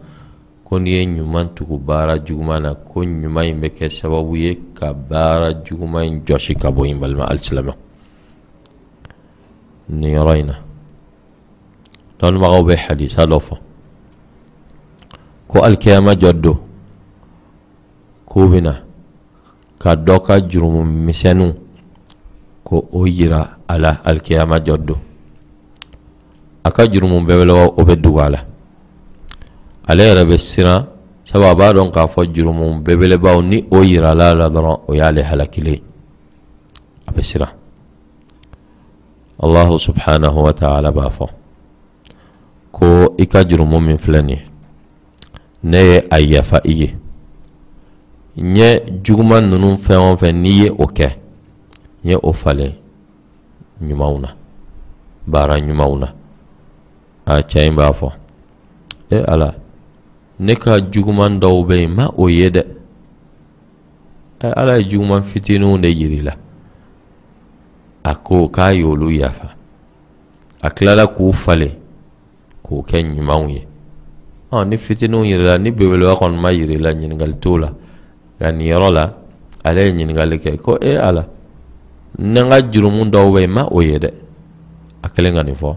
ko 0.66 0.78
n'i 0.80 0.90
ye 0.90 1.06
ɲuman 1.06 1.54
tugu 1.54 1.78
baara 1.78 2.18
juguman 2.18 2.62
na 2.62 2.74
ko 2.74 3.04
ɲuman 3.04 3.46
in 3.46 3.60
bɛ 3.60 3.68
kɛ 3.70 3.88
sababu 3.88 4.36
ye 4.36 4.58
ka 4.74 4.92
baara 4.92 5.62
juguman 5.64 6.04
in 6.04 6.24
jɔsi 6.26 6.56
ka 6.58 6.70
bɔ 6.70 6.86
yen 6.86 6.98
balima 6.98 7.24
alisilamɛ 7.30 7.72
nin 9.88 10.10
yɔrɔ 10.10 10.40
in 10.40 10.46
na. 10.46 10.54
Dɔnnibagaw 12.18 12.62
bɛ 12.64 12.74
hadisa 12.76 13.26
dɔ 13.26 13.38
fɔ. 13.38 13.56
Ko 15.46 15.62
alikiyama 15.62 16.14
jɔ 16.14 16.32
don 16.32 16.58
k'u 18.26 18.48
bɛna 18.50 18.82
ka 19.78 19.94
dɔ 19.94 20.20
ka 20.26 20.40
jurumu 20.48 20.82
misɛnninw 20.82 21.54
ko 22.64 22.88
o 22.92 23.06
yira 23.06 23.58
a 23.68 23.78
la 23.78 24.00
alikiyama 24.04 24.58
jɔ 24.58 24.76
don 24.84 24.98
a 26.64 26.70
ka 26.72 26.82
jurumu 26.90 27.24
bɛɛ 27.24 27.44
bɛ 27.44 27.72
o 27.76 27.84
bɛ 27.84 27.94
dugu 28.02 28.18
a 28.18 28.30
la 28.30 28.55
ale 29.86 30.02
yɛrɛ 30.08 30.24
bɛ 30.24 30.36
siran 30.38 30.86
sabu 31.24 31.44
a 31.44 31.54
b'a 31.54 31.72
dɔn 31.72 31.90
k'a 31.90 32.08
fɔ 32.08 32.26
jurumu 32.34 32.80
belebelebaw 32.84 33.42
ni 33.42 33.64
o 33.70 33.82
yirala 33.82 34.34
la 34.34 34.48
dɔrɔn 34.48 34.76
o 34.88 34.94
y'ale 34.94 35.22
halakilen 35.22 35.80
a 37.06 37.12
bɛ 37.12 37.22
siran 37.22 37.52
allahu 39.42 39.78
subhanahu 39.78 40.38
wa 40.42 40.52
ta'ala 40.52 40.90
b'a 40.90 41.10
fɔ 41.10 41.26
ko 42.72 43.14
i 43.18 43.26
ka 43.26 43.44
jurumu 43.48 43.80
min 43.80 43.98
filɛ 43.98 44.22
nin 44.22 44.36
ye 44.36 44.42
ne 45.62 45.78
ye 45.78 45.98
a 46.10 46.18
yafa 46.20 46.60
i 46.64 46.72
ye 46.72 46.94
n 48.36 48.56
ye 48.56 48.68
juguman 49.02 49.44
ninnu 49.50 49.76
fɛn 49.86 49.98
o 49.98 50.16
fɛn 50.16 50.34
n'i 50.42 50.62
ye 50.62 50.70
o 50.70 50.86
kɛ 50.86 51.08
n 52.04 52.10
ye 52.10 52.16
o 52.22 52.32
falen 52.32 52.72
ɲumanw 53.82 54.20
na 54.20 54.28
baara 55.26 55.56
ɲumanw 55.60 55.98
na 55.98 56.08
a 57.26 57.42
cɛ 57.42 57.66
in 57.68 57.74
b'a 57.76 57.92
fɔ 57.92 58.12
e 59.10 59.16
ala 59.26 59.54
ne 60.38 60.54
ka 60.54 60.80
juguman 60.90 61.38
dɔw 61.40 61.64
bɛ 61.66 61.74
yen 61.80 61.94
ma 61.94 62.10
o 62.16 62.28
ye 62.28 62.50
dɛ 62.50 62.62
ala 64.40 64.78
ye 64.78 64.88
juguman 64.88 65.22
fitininw 65.22 65.78
de 65.78 65.88
yiri 65.88 66.22
la. 66.22 66.34
A 68.04 68.14
ko 68.14 68.48
k'a 68.48 68.72
y'olu 68.74 69.10
yafa. 69.10 69.54
A 70.62 70.70
tilala 70.70 71.06
k'u 71.06 71.32
falen 71.32 71.72
k'o 72.62 72.82
kɛ 72.82 73.02
ɲumanw 73.02 73.48
ye. 73.50 73.66
Ɔ 74.52 74.64
ni 74.64 74.76
fitininw 74.76 75.24
yirila 75.24 75.58
ni 75.58 75.70
belebeleba 75.70 76.14
kɔni 76.14 76.36
ma 76.38 76.52
yirila 76.52 76.92
ɲininkali 76.92 77.38
t'o 77.40 77.58
la. 77.58 77.72
Nka 78.36 78.52
nin 78.52 78.68
yɔrɔ 78.68 78.92
la 78.92 79.14
ale 79.64 79.78
ye 79.86 79.92
ɲininkali 79.92 80.38
kɛ 80.38 80.58
ko 80.60 80.78
e 80.80 80.96
ala. 80.96 81.26
Ne 82.18 82.40
ka 82.48 82.60
jurumu 82.70 83.04
dɔw 83.10 83.32
bɛ 83.32 83.40
yen 83.40 83.50
ma 83.50 83.66
o 83.70 83.80
ye 83.80 83.98
dɛ 83.98 84.10
a 85.02 85.08
kɛlen 85.08 85.34
ka 85.34 85.42
nin 85.42 85.54
fɔ 85.54 85.76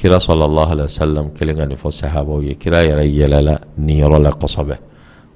kira 0.00 0.16
sallallahu 0.16 0.72
alaihi 0.72 0.88
wasallam 0.88 1.26
kelen 1.36 1.56
ka 1.60 1.66
nin 1.68 1.76
fɔ 1.76 1.90
sahabaw 1.92 2.40
ye 2.40 2.54
kira 2.56 2.80
yɛrɛ 2.88 3.04
yɛlɛla 3.04 3.54
nin 3.76 3.96
yɔrɔ 4.00 4.18
la 4.24 4.30
kosɛbɛ 4.32 4.76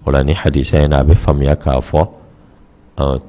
o 0.06 0.10
la 0.10 0.22
ni 0.22 0.32
hadisa 0.32 0.80
in 0.82 0.88
na 0.90 1.00
a 1.00 1.04
bɛ 1.04 1.14
faamuya 1.20 1.56
k'a 1.56 1.80
fɔ 1.80 2.00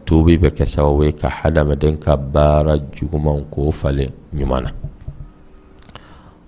tuubi 0.05 0.37
bɛ 0.37 0.49
kɛ 0.55 0.65
sababu 0.65 1.03
ye 1.03 1.11
ka 1.11 1.27
hadamaden 1.27 1.97
ka 1.99 2.15
baara 2.15 2.79
jugumanw 2.95 3.51
k'o 3.51 3.71
falen 3.71 4.11
ɲuman 4.33 4.63
na 4.63 4.71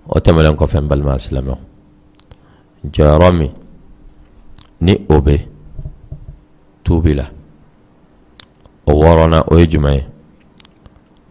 o 0.08 0.18
tɛmɛnen 0.18 0.56
kɔfɛ 0.56 0.78
n 0.80 0.88
balima 0.88 1.18
silamɛw 1.18 1.58
jɔyɔrɔ 2.90 3.28
min 3.38 3.52
ni 4.80 4.94
o 5.10 5.20
bɛ 5.20 5.36
tuubi 6.82 7.12
la 7.14 7.26
o 8.86 8.92
wɔɔrɔnan 8.92 9.42
o 9.52 9.58
ye 9.58 9.66
jumɛn 9.66 9.94
ye 9.96 10.04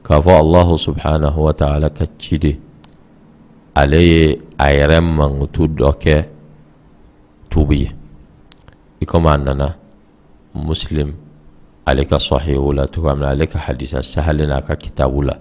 k'a 0.03 0.21
fɔ 0.21 0.31
allahu 0.43 0.77
subhanahu 0.77 1.39
wa 1.41 1.53
ta'ala 1.53 1.89
ka 1.89 2.05
ciden 2.19 2.66
ale 3.79 3.99
ye 4.11 4.39
a 4.57 4.65
yɛrɛ 4.77 4.97
mankutu 5.17 5.63
dɔ 5.77 5.89
kɛ 6.01 6.15
tubu 7.49 7.73
ye 7.73 7.89
i 9.01 9.05
komi 9.05 9.29
a 9.29 9.37
nana 9.37 9.67
muslim 10.55 11.13
ale 11.85 12.05
ka 12.05 12.17
sahihu 12.19 12.73
la 12.73 12.87
cogoya 12.87 13.13
min 13.15 13.21
na 13.23 13.29
ale 13.29 13.45
ka 13.47 13.59
hadisa 13.59 14.01
sahali 14.03 14.47
n'a 14.47 14.61
ka 14.61 14.75
kitabu 14.75 15.21
la 15.21 15.35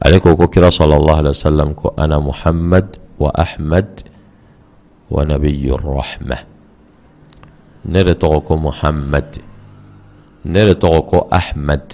ale 0.00 0.20
ko 0.20 0.36
ko 0.36 0.48
kira 0.48 0.70
sallallahu 0.70 1.18
alaihi 1.20 1.36
wasallam 1.36 1.74
ko 1.74 1.92
ana 1.96 2.16
muhammad 2.20 2.96
wa 3.18 3.30
ahmad 3.34 3.88
wa 5.10 5.24
nabiyyu 5.24 5.76
rahma 5.76 6.38
ne 7.84 8.00
de 8.04 8.14
tɔgɔ 8.14 8.40
ko 8.46 8.56
muhammad 8.56 9.28
ne 10.44 10.60
de 10.64 10.74
tɔgɔ 10.74 11.00
ko 11.10 11.28
ahmad 11.30 11.84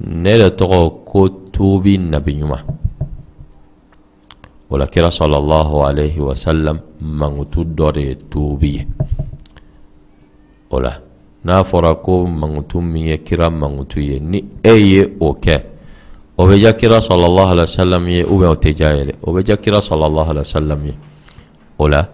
ne 0.00 0.32
de 0.38 0.48
tɔgɔ 0.50 1.04
ko 1.04 1.28
tuubi 1.52 1.98
nabi 1.98 2.42
ɲuman 4.72 4.80
wala 4.80 4.86
kira 4.86 5.10
sallallahu 5.10 5.84
alaihi 5.84 6.20
wasallam 6.20 6.80
mangutu 7.00 7.64
dɔ 7.64 7.92
de 7.92 8.00
ye 8.00 8.14
tuubi 8.30 8.74
ye 8.76 8.86
o 10.70 10.80
la 10.80 11.00
n'a 11.44 11.64
fɔra 11.64 11.94
ko 12.02 12.26
mangutu 12.26 12.80
min 12.80 13.06
ye 13.08 13.18
kira 13.18 13.50
mangutu 13.50 14.00
ye 14.00 14.20
ni 14.20 14.44
e 14.62 14.72
ye 14.72 15.16
o 15.20 15.34
kɛ 15.34 15.62
o 16.38 16.46
bɛ 16.46 16.56
ja 16.60 16.72
kira 16.72 17.00
sallallahu 17.00 17.52
alaihi 17.52 17.68
wasallam 17.70 18.08
ye 18.08 18.24
ou 18.24 18.38
bien 18.38 18.50
o 18.50 18.54
tɛ 18.54 18.76
ja 18.76 18.94
ye 18.94 19.04
dɛ 19.04 19.14
o 19.22 19.32
bɛ 19.32 19.44
ja 19.46 19.56
kira 19.56 19.80
sallallahu 19.80 20.30
alaihi 20.30 20.46
wasallam 20.48 20.86
ye 20.86 20.94
o 21.78 21.88
la 21.88 22.08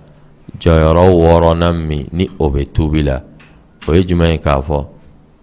jɔyɔrɔ 0.59 1.05
wɔɔrɔnan 1.14 1.77
min 1.87 2.07
ni 2.12 2.29
o 2.38 2.51
bɛ 2.51 2.73
tuubi 2.73 3.03
la 3.05 3.23
o 3.87 3.94
ye 3.94 4.03
jumɛn 4.05 4.33
ye 4.33 4.38
k'a 4.38 4.61
fɔ 4.62 4.87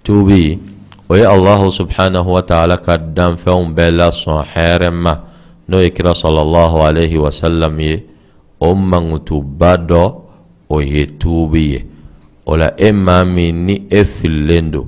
tuubi 0.04 0.60
o 1.08 1.16
ye 1.16 1.24
allahu 1.24 1.72
subhanahu 1.72 2.30
wa 2.32 2.42
ta'ala 2.42 2.78
ka 2.78 2.98
danfɛnw 2.98 3.74
bɛɛ 3.74 3.92
lasɔn 3.92 4.44
hɛrɛ 4.44 4.92
ma 4.92 5.35
n'o 5.68 5.82
ye 5.82 5.90
kira 5.90 6.14
sallallahu 6.14 6.78
alaihi 6.88 7.18
wasallam 7.18 7.80
ye 7.80 8.04
o 8.60 8.76
mankutuba 8.76 9.78
dɔ 9.78 10.04
o 10.70 10.82
ye 10.82 11.06
tuubi 11.20 11.72
ye. 11.74 11.86
O 12.46 12.56
la 12.58 12.74
e 12.78 12.92
maa 12.92 13.26
min 13.26 13.66
ni 13.66 13.88
e 13.90 14.06
fililen 14.06 14.72
don 14.72 14.88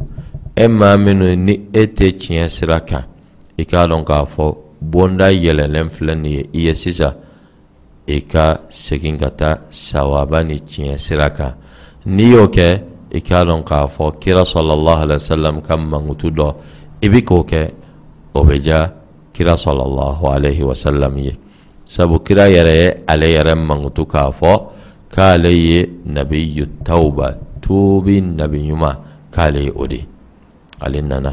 e 0.63 0.67
maa 0.67 0.97
minnu 0.97 1.25
ni 1.45 1.53
e 1.73 1.83
tɛ 1.97 2.07
tiɲɛ 2.19 2.49
sira 2.49 2.79
kan 2.89 3.03
i 3.57 3.63
k'a 3.69 3.87
dɔn 3.89 4.03
k'a 4.09 4.25
fɔ 4.33 4.45
bonda 4.81 5.27
yɛlɛlen 5.31 5.89
filɛ 5.95 6.13
nin 6.15 6.31
ye 6.37 6.43
i 6.53 6.61
ye 6.65 6.73
sisan 6.75 7.13
i 8.07 8.21
ka 8.31 8.45
segin 8.69 9.17
ka 9.17 9.29
taa 9.29 9.55
sawaba 9.69 10.43
ni 10.43 10.57
tiɲɛ 10.69 10.97
sira 10.97 11.29
kan 11.29 11.53
n'i 12.05 12.25
y'o 12.33 12.47
kɛ 12.55 12.67
i 13.17 13.19
k'a 13.21 13.45
dɔn 13.45 13.63
k'a 13.63 13.87
fɔ 13.95 14.05
kira 14.21 14.43
sallallahu 14.53 15.01
alaihi 15.03 15.21
wasallam 15.23 15.61
ka 15.61 15.77
mankutu 15.77 16.29
dɔ 16.31 16.47
i 17.01 17.07
bi 17.09 17.21
k'o 17.21 17.43
kɛ 17.43 17.61
o 18.33 18.43
bɛ 18.43 18.55
ja 18.65 18.79
kira 19.37 19.53
sallallahu 19.53 20.25
alaihi 20.33 20.65
wasallam 20.65 21.13
ye 21.21 21.37
sabu 21.85 22.19
kira 22.25 22.49
yɛrɛ 22.49 22.73
ye 22.81 22.87
ale 23.05 23.27
yɛrɛ 23.35 23.53
mankutu 23.55 24.03
k'a 24.09 24.31
fɔ 24.33 24.51
k'ale 25.13 25.51
ye 25.53 25.79
nabiyu 26.05 26.65
tauba 26.83 27.37
tuubi 27.61 28.21
nabi 28.21 28.57
ɲuman 28.67 28.95
k'ale 29.31 29.59
ye 29.69 29.71
o 29.77 29.85
ale 30.81 31.01
nana 31.01 31.31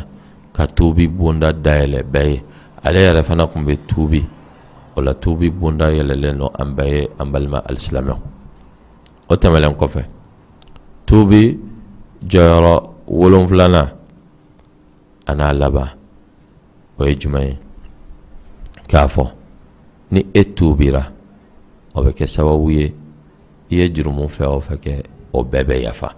ka 0.52 0.66
tuubi 0.76 1.08
bonda 1.08 1.52
dayɛlɛ 1.52 2.00
bɛɛ 2.12 2.28
ye 2.28 2.42
ale 2.84 2.98
yɛrɛ 3.06 3.20
fana 3.24 3.46
tun 3.48 3.64
bɛ 3.64 3.74
tuubi 3.88 4.20
o 4.96 5.00
la 5.00 5.12
tuubi 5.14 5.50
bonda 5.50 5.88
yɛlɛlen 5.90 6.38
don 6.38 6.50
an 6.60 6.76
bɛɛ 6.76 6.92
ye 6.92 7.08
an 7.18 7.28
balima 7.32 7.58
alisilamɛw 7.68 8.18
o 9.30 9.34
tɛmɛlen 9.34 9.74
kɔfɛ 9.80 10.02
o 16.98 17.04
ye 17.06 17.58
k'a 18.88 19.08
fɔ 19.08 19.24
ni 20.12 20.26
e 20.32 20.42
tuubira 20.54 21.02
o 21.94 22.02
bɛ 22.02 22.12
kɛ 22.12 22.26
sababu 22.26 22.70
ye 22.70 22.86
i 23.70 23.76
ye 23.76 23.88
jurumu 23.94 24.28
fɛ 24.28 24.44
o 24.46 24.60
fɛ 24.60 24.74
kɛ 24.84 25.02
o 25.32 25.44
bɛɛ 25.44 25.64
bɛ 25.68 25.76
yafa 25.82 26.10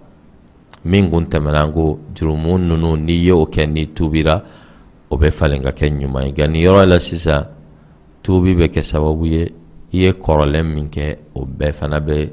min 0.85 1.09
kun 1.09 1.25
tɛmɛna 1.25 1.71
ko 1.73 1.99
jurumu 2.15 2.57
ninnu 2.57 2.97
n'i 2.97 3.25
ye 3.25 3.31
o 3.31 3.45
kɛ 3.45 3.65
n'i 3.67 3.93
tuubira 3.93 4.43
o 5.09 5.17
bɛ 5.17 5.31
falen 5.31 5.63
ka 5.63 5.71
kɛ 5.71 5.89
ɲuman 5.89 6.25
ye 6.25 6.31
nka 6.31 6.47
nin 6.47 6.63
yɔrɔ 6.63 6.85
la 6.85 6.99
sisan 6.99 7.45
tuubi 8.23 8.55
bɛ 8.55 8.67
kɛ 8.67 8.81
sababu 8.83 9.25
ye 9.25 9.43
i 9.93 9.97
ye 10.03 10.11
kɔrɔlen 10.11 10.65
min 10.73 10.89
kɛ 10.89 11.17
o 11.35 11.45
bɛɛ 11.45 11.71
fana 11.73 11.99
bɛ 11.99 12.29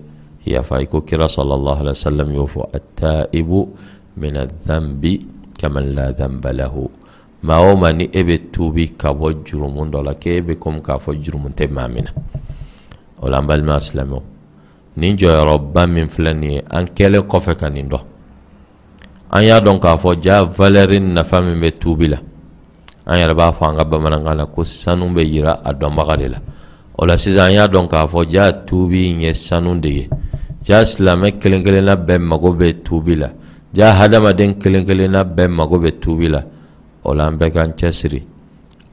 yafa 0.47 0.81
i 0.83 0.87
ko 0.87 1.01
kira 1.01 1.29
sallallahu 1.29 1.81
alaihi 1.83 1.97
wa 1.99 2.11
sallam 2.11 2.29
y'o 2.35 2.47
fɔ 2.47 2.63
attaibu 2.77 3.69
min 4.17 4.35
adhanbi 4.37 5.27
kaman 5.59 5.95
la 5.95 6.13
dhanba 6.13 6.53
lahu 6.53 6.91
maa 7.47 7.61
o 7.71 7.77
maa 7.77 7.93
ni 7.93 8.05
e 8.13 8.21
bɛ 8.29 8.37
tuubi 8.53 8.85
ka 9.01 9.09
bɔ 9.13 9.45
jurumu 9.45 9.83
dɔ 9.93 10.01
la 10.03 10.15
k'e 10.15 10.41
bɛ 10.47 10.59
komi 10.59 10.81
k'a 10.81 10.99
fɔ 10.99 11.11
jurumu 11.23 11.49
tɛ 11.59 11.65
maa 11.71 11.89
min 11.89 12.05
na 12.05 12.11
o 13.23 13.29
la 13.29 13.39
an 13.39 13.47
balima 13.47 13.81
silamɛw 13.81 14.23
nin 14.97 15.17
jɔyɔrɔba 15.17 15.87
min 15.87 16.09
filɛ 16.09 16.33
nin 16.35 16.51
ye 16.51 16.63
an 16.71 16.85
kɛlen 16.97 17.27
kɔfɛ 17.31 17.55
ka 17.57 17.69
nin 17.69 17.89
dɔn 17.89 18.15
an 19.35 19.43
y'a 19.43 19.61
dɔn 19.61 19.79
k'a 19.81 19.97
fɔ 19.99 20.11
ja 20.23 20.45
valɛri 20.45 21.01
nafa 21.01 21.41
min 21.41 21.59
bɛ 21.61 21.79
tuubi 21.81 22.09
la. 22.09 22.19
An 23.07 23.19
yɛrɛ 23.19 23.35
b'a 23.35 23.53
fɔ 23.53 23.65
an 23.69 23.77
ka 23.77 23.85
bamanankan 23.85 24.37
la 24.37 24.47
ko 24.47 24.63
sanu 24.65 25.07
bɛ 25.13 25.23
yira 25.33 25.61
a 25.65 25.73
dɔnbaga 25.75 26.17
de 26.17 26.29
la. 26.29 26.39
O 26.97 27.05
la 27.05 27.17
sisan 27.17 27.49
an 27.49 27.55
y'a 27.55 27.67
dɔn 27.67 27.89
k'a 27.89 28.07
fɔ 28.07 28.31
ja 28.31 28.53
tuubi 28.65 29.11
in 29.11 29.21
ye 29.23 29.35
sanu 29.35 29.81
de 29.81 29.89
ye. 29.89 30.09
Ja 30.63 30.85
silamɛ 30.85 31.39
kelen 31.41 31.65
kelenna 31.65 31.97
bɛɛ 31.97 32.19
mago 32.21 32.55
bɛ 32.55 32.83
tuubi 32.85 33.17
la. 33.17 33.31
Ja 33.75 33.93
hadamaden 33.99 34.55
kelen 34.61 34.87
kelenna 34.87 35.25
bɛɛ 35.25 35.49
mago 35.49 35.79
bɛ 35.79 35.99
tuubi 36.01 36.29
la 36.29 36.41
o 37.05 37.15
la 37.15 37.27
an 37.27 37.37
bɛɛ 37.39 37.51
k'an 37.55 37.73
cɛsiri 37.79 38.21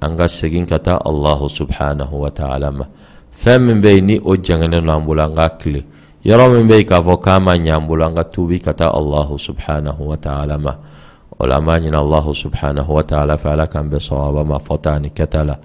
an 0.02 0.18
ka 0.18 0.28
segin 0.28 0.66
ka 0.66 0.78
taa 0.80 1.00
allahu 1.10 1.50
subhanahu 1.50 2.16
wa 2.24 2.30
ta'ala 2.30 2.72
ma 2.72 2.86
fɛn 3.44 3.60
min 3.66 3.82
bɛ 3.84 3.90
yen 3.96 4.06
ni 4.06 4.16
o 4.20 4.36
jɛngɛnen 4.36 4.82
don 4.86 4.90
an 4.90 5.06
bolo 5.06 5.24
an 5.24 5.36
k'a 5.36 5.50
tile 5.60 5.82
yɔrɔ 6.26 6.46
min 6.54 6.68
bɛ 6.70 6.76
yen 6.80 6.88
k'a 6.90 7.02
fɔ 7.06 7.14
k'a 7.26 7.40
ma 7.40 7.54
ɲɛ 7.58 7.72
an 7.78 7.88
bolo 7.88 8.04
an 8.08 8.16
ka 8.16 8.24
tuubi 8.24 8.60
ka 8.66 8.74
taa 8.74 8.92
allahu 9.00 9.38
subhanahu 9.48 10.02
wa 10.12 10.18
ta'ala 10.18 10.58
ma 10.58 10.74
o 11.40 11.46
la 11.48 11.58
an 11.58 11.66
b'a 11.66 11.80
ɲini 11.80 11.98
allahu 12.06 12.32
subhanahu 12.44 12.92
wa 12.98 13.04
ta'ala 13.04 13.38
fɛ 13.38 13.48
ala 13.54 13.66
k'an 13.68 13.90
bɛ 13.90 13.98
sɔgɔba 14.08 14.42
ma 14.46 14.58
fɔta 14.60 14.90
ani 14.96 15.10
kɛta 15.10 15.46
la 15.46 15.58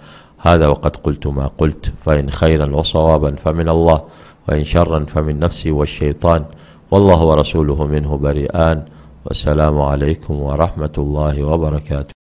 هذا 0.47 0.67
وقد 0.69 0.97
قلت 0.97 1.27
ما 1.27 1.47
قلت 1.59 1.93
فإن 2.05 2.31
خيرا 2.31 2.77
وصوابا 2.77 3.31
فمن 3.35 3.69
الله 3.69 4.03
وإن 4.49 4.65
شرا 4.65 5.05
فمن 5.05 5.39
نفسي 5.39 5.71
والشيطان 5.71 6.45
والله 6.91 7.25
ورسوله 7.25 7.85
منه 7.85 8.17
بريئان 8.17 8.85
والسلام 9.27 9.81
عليكم 9.81 10.43
ورحمة 10.43 10.95
الله 10.99 11.45
وبركاته 11.45 12.16